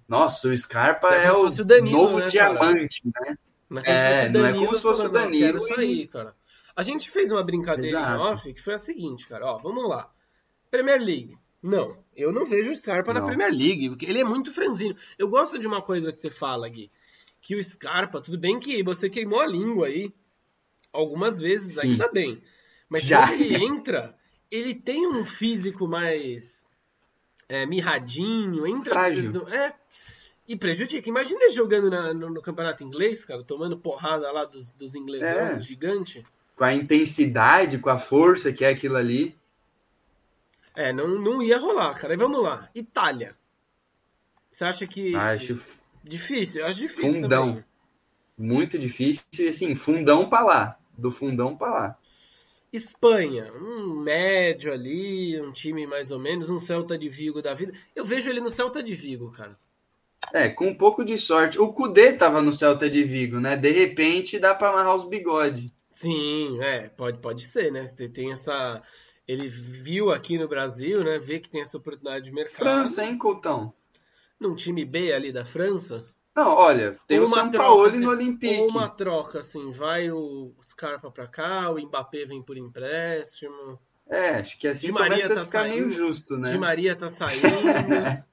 [0.08, 3.39] nossa, o Scarpa é, é o, o Danilo, novo né, diamante, cara?
[3.69, 3.82] né?
[3.86, 5.60] É, não é como se fosse o Danilo.
[5.60, 6.36] Quero sair, cara.
[6.76, 8.15] A gente fez uma brincadeira Exato.
[8.15, 9.45] em off que foi a seguinte, cara.
[9.45, 10.12] Ó, vamos lá.
[10.69, 11.38] Premier League.
[11.62, 13.21] Não, eu não vejo o Scarpa não.
[13.21, 14.95] na Premier League, porque ele é muito franzino.
[15.17, 16.91] Eu gosto de uma coisa que você fala, Gui.
[17.43, 20.13] Que o Scarpa, tudo bem que você queimou a língua aí
[20.93, 21.91] algumas vezes, Sim.
[21.91, 22.41] ainda bem.
[22.88, 23.27] Mas Já.
[23.27, 24.17] quando ele entra,
[24.49, 26.65] ele tem um físico mais
[27.49, 28.93] é, mirradinho, entra.
[28.93, 29.45] Frágil.
[29.49, 29.73] É,
[30.47, 31.10] e prejudica.
[31.10, 35.27] Imagina ele jogando na, no, no, campeonato inglês, cara, tomando porrada lá dos, dos ingleses,
[35.27, 35.60] é.
[35.60, 36.25] gigante.
[36.56, 39.38] Com a intensidade, com a força que é aquilo ali.
[40.73, 42.13] É, não, não ia rolar, cara.
[42.13, 42.69] E vamos lá.
[42.73, 43.36] Itália.
[44.49, 45.13] Você acha que.
[45.13, 45.58] Acho.
[46.03, 47.21] Difícil, eu acho difícil.
[47.21, 47.47] Fundão.
[47.47, 47.65] Também.
[48.37, 49.23] Muito difícil.
[49.39, 50.79] E assim, fundão pra lá.
[50.97, 51.97] Do fundão pra lá.
[52.71, 57.71] Espanha, um médio ali, um time mais ou menos, um Celta de Vigo da vida.
[57.95, 59.57] Eu vejo ele no Celta de Vigo, cara.
[60.33, 61.59] É, com um pouco de sorte.
[61.59, 63.55] O Cudê tava no Celta de Vigo, né?
[63.55, 65.71] De repente dá para amarrar os bigodes.
[65.91, 67.85] Sim, é, pode, pode ser, né?
[68.11, 68.81] Tem essa.
[69.27, 71.19] Ele viu aqui no Brasil, né?
[71.19, 72.55] Vê que tem essa oportunidade de mercado.
[72.55, 73.73] França, hein, Coutão?
[74.39, 76.06] Num time B ali da França?
[76.36, 78.62] Não, olha, tem o São Paulo assim, no Olympique.
[78.62, 83.80] Ou uma troca, assim, vai o Scarpa pra cá, o Mbappé vem por empréstimo.
[84.10, 86.50] É, acho que assim Di Maria começa tá a ficar saindo, meio justo, né?
[86.50, 87.43] Di Maria tá saindo.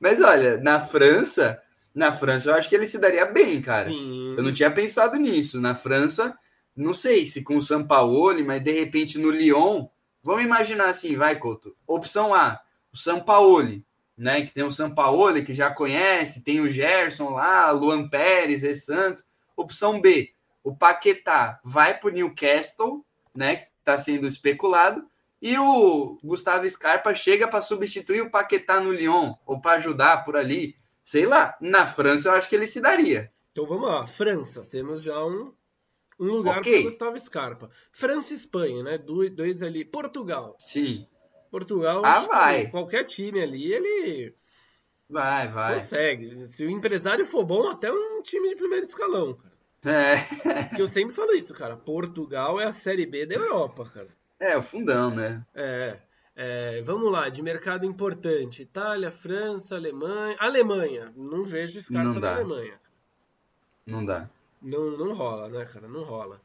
[0.00, 1.60] Mas olha, na França,
[1.94, 3.86] na França eu acho que ele se daria bem, cara.
[3.86, 4.34] Sim.
[4.36, 5.60] Eu não tinha pensado nisso.
[5.60, 6.36] Na França,
[6.74, 9.86] não sei se com o Sampaoli, mas de repente no Lyon,
[10.22, 11.76] vamos imaginar assim, vai, Couto.
[11.86, 12.60] Opção A,
[12.92, 13.85] o Sampaoli,
[14.16, 14.42] né?
[14.42, 19.24] Que tem o Sampaoli que já conhece, tem o Gerson lá, Luan Pérez, e Santos.
[19.56, 20.30] Opção B,
[20.62, 23.56] o Paquetá vai para o Newcastle, né?
[23.56, 25.04] Que está sendo especulado.
[25.40, 30.36] E o Gustavo Scarpa chega para substituir o Paquetá no Lyon, ou para ajudar por
[30.36, 30.74] ali.
[31.04, 33.30] Sei lá, na França eu acho que ele se daria.
[33.52, 35.52] Então vamos lá, França, temos já um,
[36.18, 36.74] um lugar okay.
[36.74, 37.70] para Gustavo Scarpa.
[37.92, 38.98] França e Espanha, né?
[38.98, 39.84] Dois, dois ali.
[39.84, 40.56] Portugal.
[40.58, 41.06] Sim.
[41.56, 42.66] Portugal, ah, vai.
[42.66, 44.34] qualquer time ali, ele
[45.08, 45.76] vai, vai.
[45.76, 46.46] Consegue.
[46.46, 49.56] Se o empresário for bom, até um time de primeiro escalão, cara.
[49.82, 50.74] É.
[50.74, 51.74] Que eu sempre falo isso, cara.
[51.74, 54.08] Portugal é a série B da Europa, cara.
[54.38, 55.42] É, o fundão, né?
[55.54, 55.96] É.
[56.36, 58.60] é vamos lá, de mercado importante.
[58.60, 60.36] Itália, França, Alemanha.
[60.38, 61.10] Alemanha.
[61.16, 62.32] Não vejo não dá.
[62.32, 62.80] na Alemanha.
[63.86, 64.28] Não dá.
[64.60, 65.88] Não, não rola, né, cara?
[65.88, 66.38] Não rola.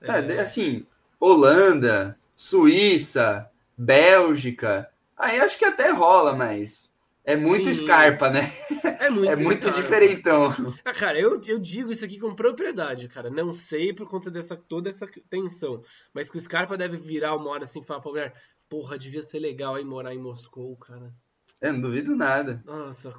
[0.00, 0.38] É, é...
[0.38, 0.86] assim,
[1.18, 4.90] Holanda, Suíça, Bélgica.
[5.16, 7.84] Aí acho que até rola, mas é muito Sim.
[7.84, 8.52] Scarpa, né?
[9.00, 10.52] É muito, é muito diferentão.
[10.84, 13.30] Ah, cara, eu, eu digo isso aqui com propriedade, cara.
[13.30, 15.82] Não sei por conta dessa toda essa tensão.
[16.12, 18.34] Mas que o Scarpa deve virar uma hora assim e falar pra mulher:
[18.68, 21.12] Porra, devia ser legal aí morar em Moscou, cara.
[21.60, 22.62] Eu não duvido nada.
[22.66, 23.14] Nossa,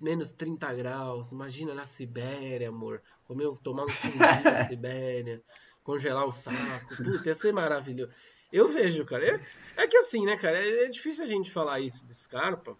[0.00, 1.32] menos 30 graus.
[1.32, 3.02] Imagina na Sibéria, amor.
[3.24, 5.42] Comer, tomar um fundinho na Sibéria.
[5.82, 6.96] Congelar o saco.
[6.96, 8.12] Puta, ia ser maravilhoso.
[8.52, 9.24] Eu vejo, cara.
[9.26, 9.40] É,
[9.76, 10.58] é que assim, né, cara?
[10.58, 12.76] É, é difícil a gente falar isso do Scarpa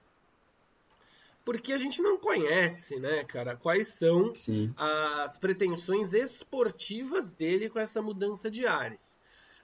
[1.44, 4.72] porque a gente não conhece, né, cara, quais são Sim.
[4.76, 9.18] as pretensões esportivas dele com essa mudança de ares.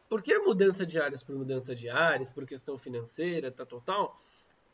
[0.09, 4.21] Porque a mudança de ares por mudança de ares, por questão financeira, tá total,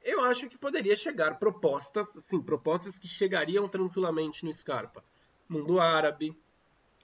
[0.04, 5.02] eu acho que poderia chegar propostas, assim, propostas que chegariam tranquilamente no Scarpa.
[5.48, 6.36] Mundo árabe,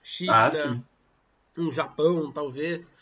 [0.01, 0.81] China, ah,
[1.57, 2.93] um Japão, talvez.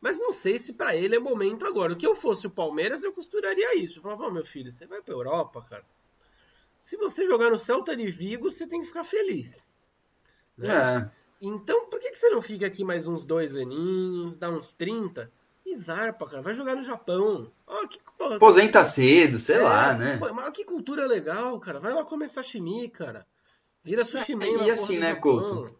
[0.00, 1.92] Mas não sei se para ele é momento agora.
[1.92, 3.98] O que eu fosse o Palmeiras, eu costuraria isso.
[3.98, 5.84] Eu falava, oh, meu filho, você vai pra Europa, cara
[6.80, 9.64] se você jogar no Celta de Vigo, você tem que ficar feliz.
[10.56, 10.68] Né?
[10.68, 11.10] É.
[11.40, 15.30] Então, por que, que você não fica aqui mais uns dois aninhos, dá uns 30
[15.64, 16.42] e zarpa, cara?
[16.42, 17.52] Vai jogar no Japão.
[17.66, 18.00] Oh, que,
[18.34, 20.18] Aposenta cedo, sei é, lá, né?
[20.18, 21.78] Pô, mas que cultura legal, cara.
[21.78, 23.26] Vai lá comer sashimi, cara.
[23.84, 25.74] Vira sushi man E assim, né, Couto?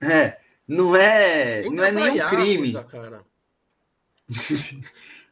[0.00, 2.74] É, não é, não é nenhum crime.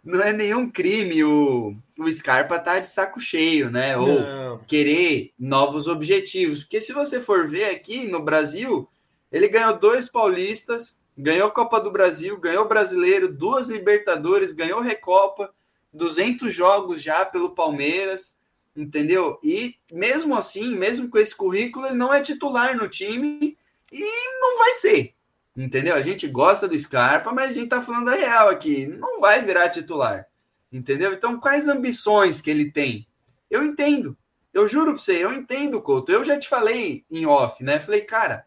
[0.04, 3.96] não é nenhum crime o, o Scarpa tá de saco cheio, né?
[3.96, 4.58] Ou não.
[4.66, 6.62] querer novos objetivos.
[6.62, 8.88] Porque se você for ver aqui no Brasil,
[9.30, 15.54] ele ganhou dois paulistas, ganhou Copa do Brasil, ganhou Brasileiro, duas Libertadores, ganhou Recopa,
[15.92, 18.36] 200 jogos já pelo Palmeiras.
[18.76, 19.38] entendeu?
[19.42, 23.56] E mesmo assim, mesmo com esse currículo, ele não é titular no time
[23.92, 25.11] e não vai ser,
[25.56, 25.94] entendeu?
[25.94, 29.42] A gente gosta do Scarpa, mas a gente tá falando a real aqui, não vai
[29.42, 30.26] virar titular,
[30.72, 31.12] entendeu?
[31.12, 33.06] Então, quais ambições que ele tem?
[33.50, 34.16] Eu entendo,
[34.52, 36.12] eu juro pra você, eu entendo, Couto.
[36.12, 37.80] Eu já te falei em off, né?
[37.80, 38.46] Falei, cara,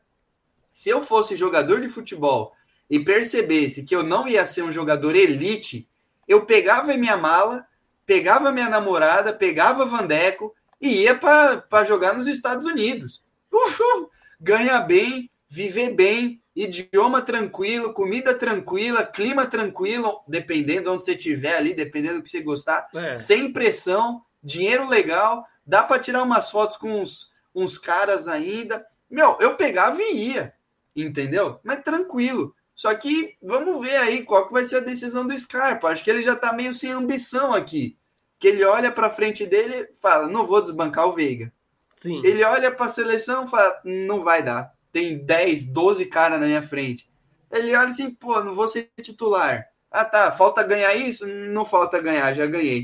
[0.71, 2.53] se eu fosse jogador de futebol
[2.89, 5.87] e percebesse que eu não ia ser um jogador elite,
[6.27, 7.65] eu pegava minha mala,
[8.05, 13.23] pegava minha namorada, pegava Vandeco e ia para jogar nos Estados Unidos.
[13.51, 21.13] Uhul, ganhar bem, viver bem, idioma tranquilo, comida tranquila, clima tranquilo, dependendo de onde você
[21.13, 23.13] estiver ali, dependendo do que você gostar, é.
[23.13, 28.85] sem pressão, dinheiro legal, dá para tirar umas fotos com uns, uns caras ainda.
[29.09, 30.53] Meu, eu pegava e ia,
[30.95, 31.59] entendeu?
[31.63, 32.55] Mas tranquilo.
[32.73, 35.87] Só que vamos ver aí qual que vai ser a decisão do Scarpa.
[35.87, 37.97] Acho que ele já está meio sem ambição aqui.
[38.37, 41.53] Que ele olha para frente dele e fala: não vou desbancar o Veiga.
[41.95, 42.21] Sim.
[42.25, 44.74] Ele olha para a seleção e fala: não vai dar.
[44.95, 47.05] Tem 10, 12 caras na minha frente.
[47.51, 49.67] Ele olha assim: pô, não vou ser titular.
[49.91, 50.31] Ah, tá.
[50.31, 51.27] Falta ganhar isso?
[51.27, 52.83] Não falta ganhar, já ganhei.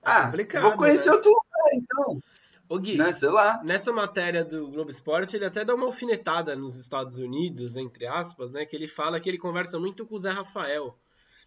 [0.00, 1.16] É ah, vou conhecer né?
[1.16, 2.20] outro lugar, então.
[2.68, 3.60] Ô Gui, né, sei lá.
[3.64, 8.52] nessa matéria do Globo Esporte, ele até dá uma alfinetada nos Estados Unidos, entre aspas,
[8.52, 8.64] né?
[8.64, 10.96] Que ele fala que ele conversa muito com o Zé Rafael.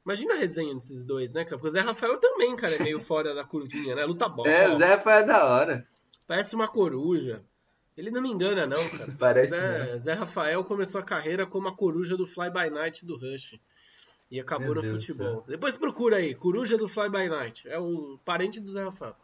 [0.04, 1.56] Imagina a resenha desses dois, né, cara?
[1.56, 4.04] Porque o Zé Rafael também, cara, é meio fora da curvinha, né?
[4.04, 4.50] Luta bola.
[4.50, 5.88] É, o Zé Rafael é da hora.
[6.28, 7.41] Parece uma coruja.
[7.97, 9.12] Ele não me engana, não, cara.
[9.17, 9.49] Parece.
[9.49, 13.60] Zé, Zé, Rafael começou a carreira como a coruja do Fly By Night do Rush.
[14.29, 15.43] E acabou Meu no Deus futebol.
[15.47, 17.67] Depois procura aí, coruja do Fly By Night.
[17.67, 19.15] É o parente do Zé Rafael.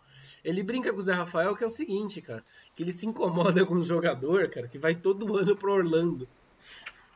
[0.43, 2.43] Ele brinca com o Zé Rafael que é o seguinte, cara,
[2.75, 6.27] que ele se incomoda com um jogador, cara, que vai todo ano pro Orlando.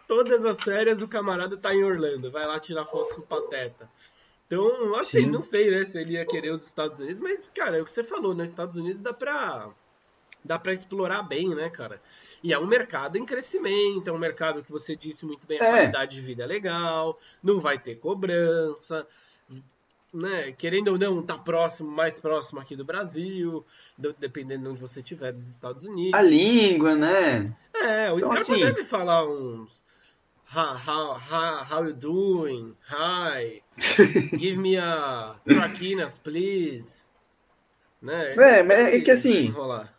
[0.07, 3.89] Todas as férias o camarada tá em Orlando, vai lá tirar foto com o Pateta.
[4.45, 5.31] Então, assim, Sim.
[5.31, 7.91] não sei, né, se ele ia querer os Estados Unidos, mas, cara, é o que
[7.91, 9.69] você falou, nos né, Estados Unidos dá pra,
[10.43, 12.01] dá pra explorar bem, né, cara?
[12.43, 15.65] E é um mercado em crescimento, é um mercado que você disse muito bem, a
[15.65, 15.69] é.
[15.71, 19.07] qualidade de vida é legal, não vai ter cobrança,
[20.13, 23.65] né, querendo ou não, tá próximo, mais próximo aqui do Brasil,
[23.97, 26.13] do, dependendo de onde você estiver, dos Estados Unidos.
[26.13, 27.55] A língua, né?
[27.75, 28.65] É, o então, Scarpa assim...
[28.65, 29.83] deve falar uns
[30.47, 32.75] how, how, how, how you doing?
[32.89, 33.61] Hi.
[34.37, 37.03] Give me a traquinas, please.
[38.01, 38.33] Né?
[38.33, 39.47] É, mas é que assim.
[39.47, 39.93] Enrolar.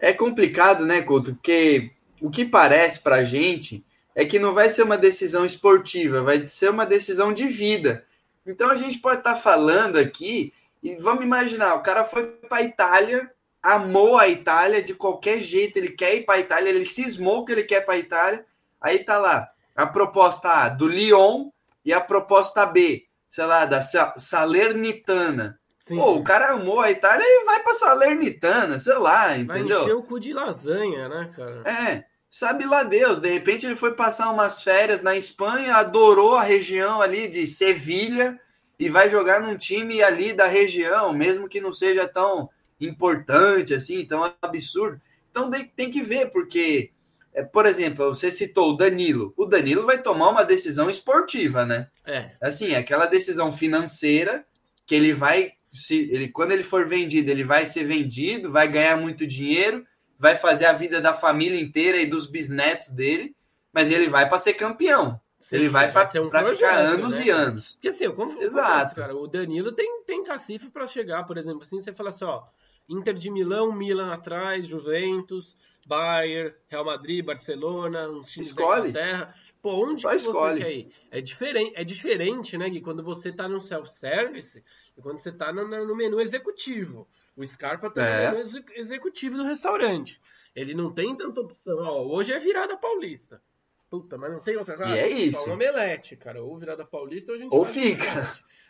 [0.00, 1.34] É complicado, né, Couto?
[1.34, 3.84] Porque o que parece pra gente
[4.14, 8.04] é que não vai ser uma decisão esportiva, vai ser uma decisão de vida.
[8.46, 12.58] Então a gente pode estar tá falando aqui e vamos imaginar, o cara foi para
[12.58, 13.30] a Itália,
[13.62, 17.52] amou a Itália de qualquer jeito, ele quer ir para a Itália, ele cismou que
[17.52, 18.46] ele quer para a Itália.
[18.80, 21.50] Aí tá lá a proposta A do Lyon
[21.84, 25.59] e a proposta B, sei lá, da Salernitana.
[25.96, 29.78] Pô, o cara amou a Itália e vai para Salernitana, sei lá, entendeu?
[29.78, 31.62] Vai encher o cu de lasanha, né, cara?
[31.68, 32.04] É.
[32.28, 37.00] Sabe lá Deus, de repente ele foi passar umas férias na Espanha, adorou a região
[37.00, 38.40] ali de Sevilha
[38.78, 42.48] e vai jogar num time ali da região, mesmo que não seja tão
[42.80, 45.00] importante assim, tão absurdo.
[45.30, 46.90] Então tem que ver, porque,
[47.34, 49.34] é, por exemplo, você citou o Danilo.
[49.36, 51.88] O Danilo vai tomar uma decisão esportiva, né?
[52.06, 52.30] É.
[52.40, 54.44] Assim, aquela decisão financeira
[54.86, 58.96] que ele vai, se ele, quando ele for vendido, ele vai ser vendido, vai ganhar
[58.96, 59.84] muito dinheiro
[60.20, 63.34] vai fazer a vida da família inteira e dos bisnetos dele,
[63.72, 65.18] mas ele vai para ser campeão.
[65.38, 67.24] Sim, ele vai, vai um para ficar anos né?
[67.24, 67.72] e anos.
[67.72, 68.94] Porque assim, como, Exato.
[68.94, 72.42] cara, o Danilo tem, tem cacife para chegar, por exemplo, assim, você fala assim, ó,
[72.86, 75.56] Inter de Milão, Milan atrás, Juventus,
[75.86, 78.92] Bayern, Real Madrid, Barcelona, um time escolhe.
[78.92, 79.34] da Inglaterra.
[79.62, 80.92] Pô, onde que você quer ir?
[81.10, 84.64] É diferente, é diferente, né, Gui, quando você tá no self-service
[84.96, 87.06] e quando você tá no, no menu executivo.
[87.36, 90.20] O Scarpa também é, é o executivo do restaurante.
[90.54, 91.78] Ele não tem tanta opção.
[91.78, 93.42] Ó, hoje é virada paulista.
[93.88, 94.94] Puta, mas não tem outra coisa.
[94.94, 95.44] E é isso.
[95.46, 96.42] Uma omelete, cara.
[96.42, 98.04] Ou virada paulista ou a gente Ou fica.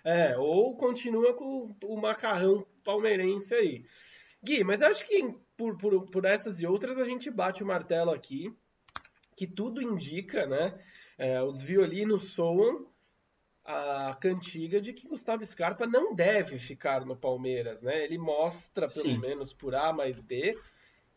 [0.03, 3.85] É, ou continua com o macarrão palmeirense aí.
[4.43, 8.11] Gui, mas acho que por, por, por essas e outras a gente bate o martelo
[8.11, 8.51] aqui.
[9.41, 10.79] Que tudo indica, né?
[11.17, 12.87] É, os violinos soam
[13.65, 18.05] a cantiga de que Gustavo Scarpa não deve ficar no Palmeiras, né?
[18.05, 19.17] Ele mostra, pelo Sim.
[19.17, 20.59] menos por A mais B,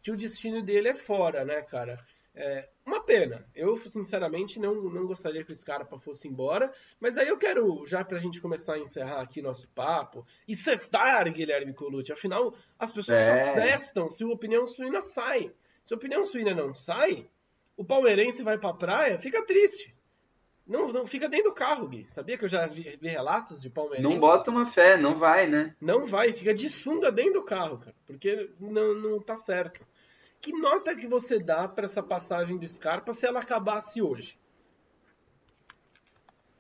[0.02, 2.00] que o destino dele é fora, né, cara?
[2.34, 3.46] É uma pena.
[3.54, 6.72] Eu, sinceramente, não, não gostaria que o Scarpa fosse embora.
[7.02, 11.30] Mas aí eu quero, já pra gente começar a encerrar aqui nosso papo, e cestar,
[11.30, 12.14] Guilherme Colucci.
[12.14, 13.38] Afinal, as pessoas é.
[13.38, 15.54] só cestam se o Opinião Suína sai.
[15.84, 17.30] Se a Opinião Suína não sai,
[17.76, 19.96] o palmeirense vai pra praia, fica triste.
[20.66, 22.06] Não, não fica dentro do carro, Gui.
[22.10, 24.10] Sabia que eu já vi, vi relatos de palmeirenses?
[24.10, 25.76] Não bota uma fé, não vai, né?
[25.82, 27.96] Não vai, fica de sunga dentro do carro, cara.
[28.06, 29.86] Porque não, não tá certo.
[30.40, 34.40] Que nota que você dá para essa passagem do Scarpa se ela acabasse hoje?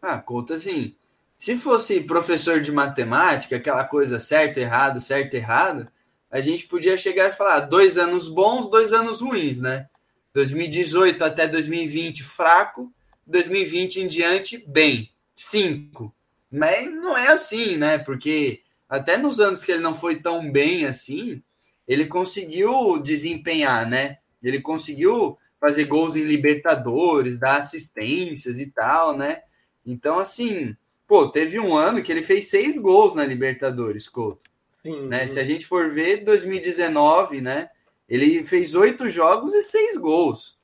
[0.01, 0.95] Ah, conta assim.
[1.37, 5.89] Se fosse professor de matemática, aquela coisa certo, errado, certo, errado,
[6.29, 9.89] a gente podia chegar e falar dois anos bons, dois anos ruins, né?
[10.33, 12.91] 2018 até 2020 fraco,
[13.25, 16.13] 2020 em diante bem, cinco.
[16.51, 17.97] Mas não é assim, né?
[17.97, 21.41] Porque até nos anos que ele não foi tão bem assim,
[21.87, 24.17] ele conseguiu desempenhar, né?
[24.41, 29.41] Ele conseguiu fazer gols em Libertadores, dar assistências e tal, né?
[29.85, 30.75] Então, assim,
[31.07, 34.51] pô, teve um ano que ele fez seis gols na Libertadores, Couto.
[34.83, 35.25] Sim, né?
[35.25, 37.69] Se a gente for ver 2019, né?
[38.13, 40.55] Ele fez oito jogos e seis gols.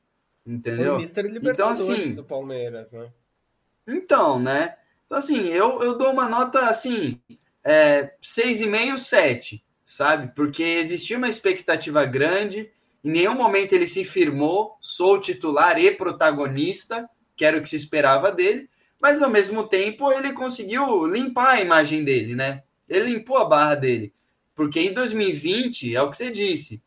[0.45, 0.99] Entendeu?
[1.01, 3.11] Então, assim, do Palmeiras, né?
[3.87, 4.75] Então, né?
[5.03, 7.19] Então, assim, eu, eu dou uma nota assim,
[7.63, 10.31] é, 6,5, 7, sabe?
[10.35, 12.71] Porque existia uma expectativa grande,
[13.03, 17.77] em nenhum momento ele se firmou, sou titular e protagonista, que era o que se
[17.77, 18.69] esperava dele,
[19.01, 22.61] mas ao mesmo tempo ele conseguiu limpar a imagem dele, né?
[22.87, 24.13] Ele limpou a barra dele.
[24.53, 26.79] Porque em 2020, é o que você disse,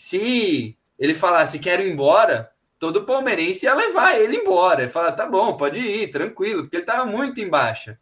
[0.00, 4.88] se ele falasse quero ir embora, todo palmeirense ia levar ele embora.
[4.88, 7.98] Fala, tá bom, pode ir, tranquilo, porque ele estava muito em baixa.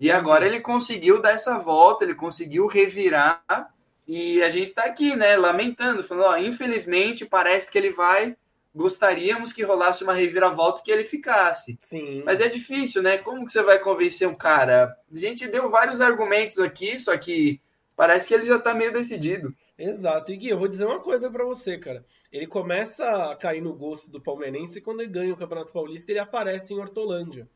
[0.00, 3.72] E agora ele conseguiu dar essa volta, ele conseguiu revirar,
[4.08, 8.36] e a gente está aqui, né, lamentando, falando, ó, infelizmente parece que ele vai,
[8.74, 11.78] gostaríamos que rolasse uma reviravolta que ele ficasse.
[11.80, 12.24] Sim.
[12.26, 13.18] Mas é difícil, né?
[13.18, 14.96] Como que você vai convencer um cara?
[15.12, 17.60] A gente deu vários argumentos aqui, só que
[17.94, 19.54] parece que ele já está meio decidido.
[19.78, 20.32] Exato.
[20.32, 22.04] E Gui, eu vou dizer uma coisa para você, cara.
[22.32, 26.18] Ele começa a cair no gosto do palmeirense quando ele ganha o Campeonato Paulista ele
[26.18, 27.48] aparece em Hortolândia.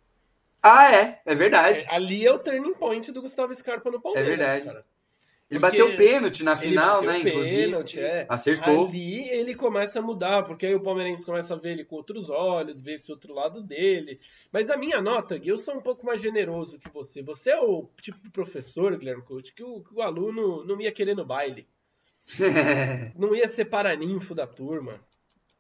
[0.63, 1.21] Ah, é.
[1.25, 1.81] É verdade.
[1.81, 4.67] É, ali é o turning point do Gustavo Scarpa no Palmeiras, É verdade.
[4.67, 4.85] Cara.
[5.51, 7.25] Ele bateu pênalti na final, né?
[7.25, 8.25] Pênalti, é.
[8.29, 8.87] Acertou.
[8.87, 12.31] Ali ele começa a mudar, porque aí o Palmeirense começa a ver ele com outros
[12.31, 14.21] olhos, ver esse outro lado dele.
[14.53, 17.21] Mas a minha nota, Gui, eu sou um pouco mais generoso que você.
[17.23, 20.93] Você é o tipo de professor, Guilherme Coach, que o, que o aluno não ia
[20.93, 21.67] querer no baile.
[23.17, 25.01] não ia ser paraninfo da turma.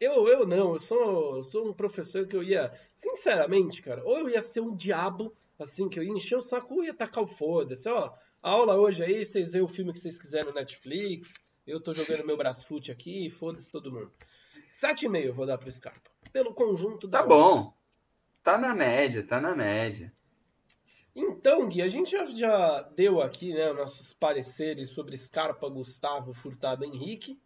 [0.00, 4.18] Eu, eu não, eu sou, eu sou um professor que eu ia, sinceramente, cara, ou
[4.18, 7.22] eu ia ser um diabo, assim, que eu ia encher o saco ou ia tacar
[7.22, 8.10] o foda-se, ó,
[8.42, 11.34] a aula hoje aí, vocês veem o filme que vocês quiserem no Netflix,
[11.66, 14.10] eu tô jogando meu Brasfoot aqui, foda-se todo mundo.
[14.72, 17.74] 7,5 eu vou dar pro Scarpa, pelo conjunto da Tá bom,
[18.42, 20.10] tá na média, tá na média.
[21.14, 26.84] Então, Gui, a gente já, já deu aqui né, nossos pareceres sobre Scarpa, Gustavo, Furtado,
[26.84, 27.40] Henrique.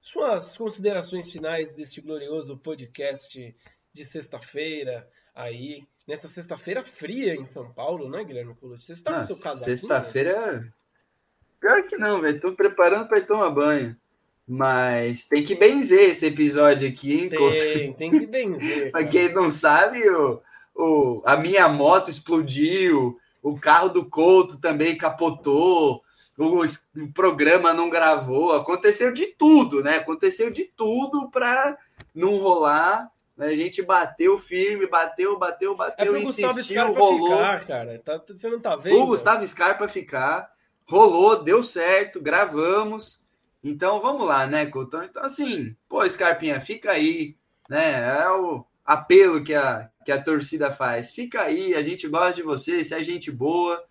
[0.00, 3.54] Suas considerações finais deste glorioso podcast
[3.92, 8.86] de sexta-feira, aí, nessa sexta-feira fria em São Paulo, né, Guilherme Colucci?
[8.86, 9.76] Você está no seu casaquinho?
[9.76, 10.74] Sexta-feira.
[11.60, 12.40] Pior que não, velho.
[12.40, 13.96] Tô preparando para ir tomar banho.
[14.46, 17.28] Mas tem que benzer esse episódio aqui, hein?
[17.28, 18.90] Tem, tem que benzer.
[18.92, 20.42] pra quem não sabe, o,
[20.74, 26.02] o, a minha moto explodiu, o carro do Couto também capotou,
[26.38, 29.96] o, o programa não gravou, aconteceu de tudo, né?
[29.96, 31.76] Aconteceu de tudo para
[32.14, 33.10] não rolar.
[33.36, 33.46] Né?
[33.48, 37.36] A gente bateu firme, bateu, bateu, bateu, é insistiu, rolou.
[37.36, 37.98] Ficar, cara.
[37.98, 39.00] Tá, você não tá vendo?
[39.00, 40.50] O Gustavo Scarpa ficar,
[40.86, 43.22] rolou, deu certo, gravamos.
[43.62, 45.02] Então vamos lá, né, Couto?
[45.02, 47.36] Então, assim, pô, Scarpinha, fica aí,
[47.68, 48.22] né?
[48.22, 51.10] É o apelo que a, que a torcida faz.
[51.10, 53.82] Fica aí, a gente gosta de você, você é gente boa.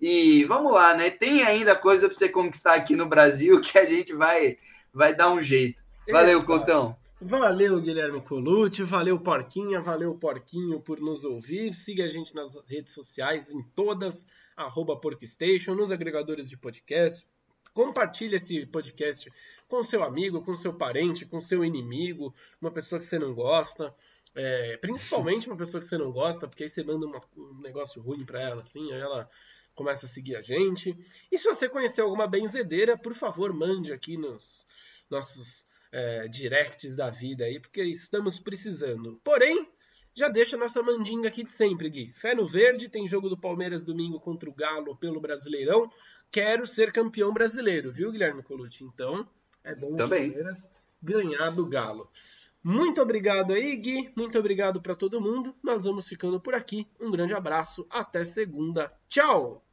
[0.00, 1.10] E vamos lá, né?
[1.10, 4.58] Tem ainda coisa para você conquistar aqui no Brasil que a gente vai,
[4.92, 5.82] vai dar um jeito.
[6.08, 6.96] Valeu, Coutão.
[7.20, 11.74] Valeu, Guilherme Colucci, valeu, Porquinha, valeu, Porquinho, por nos ouvir.
[11.74, 14.24] Siga a gente nas redes sociais, em todas,
[14.56, 17.26] arroba Porkstation, nos agregadores de podcast.
[17.74, 19.32] Compartilhe esse podcast
[19.66, 23.92] com seu amigo, com seu parente, com seu inimigo, uma pessoa que você não gosta.
[24.34, 28.00] É, principalmente uma pessoa que você não gosta, porque aí você manda uma, um negócio
[28.00, 29.28] ruim para ela, assim, aí ela
[29.74, 30.96] começa a seguir a gente.
[31.30, 34.66] E se você conhecer alguma benzedeira, por favor, mande aqui nos
[35.08, 39.20] nossos é, directs da vida aí, porque estamos precisando.
[39.24, 39.68] Porém,
[40.14, 42.12] já deixa a nossa mandinga aqui de sempre, Gui.
[42.12, 45.90] Fé no verde, tem jogo do Palmeiras domingo contra o Galo pelo Brasileirão.
[46.30, 48.84] Quero ser campeão brasileiro, viu, Guilherme Colucci?
[48.84, 49.26] Então,
[49.62, 50.70] é bom o Palmeiras
[51.00, 52.10] ganhar do Galo.
[52.62, 54.12] Muito obrigado aí, Gui.
[54.16, 55.54] Muito obrigado para todo mundo.
[55.62, 56.86] Nós vamos ficando por aqui.
[57.00, 57.86] Um grande abraço.
[57.90, 58.92] Até segunda.
[59.08, 59.67] Tchau!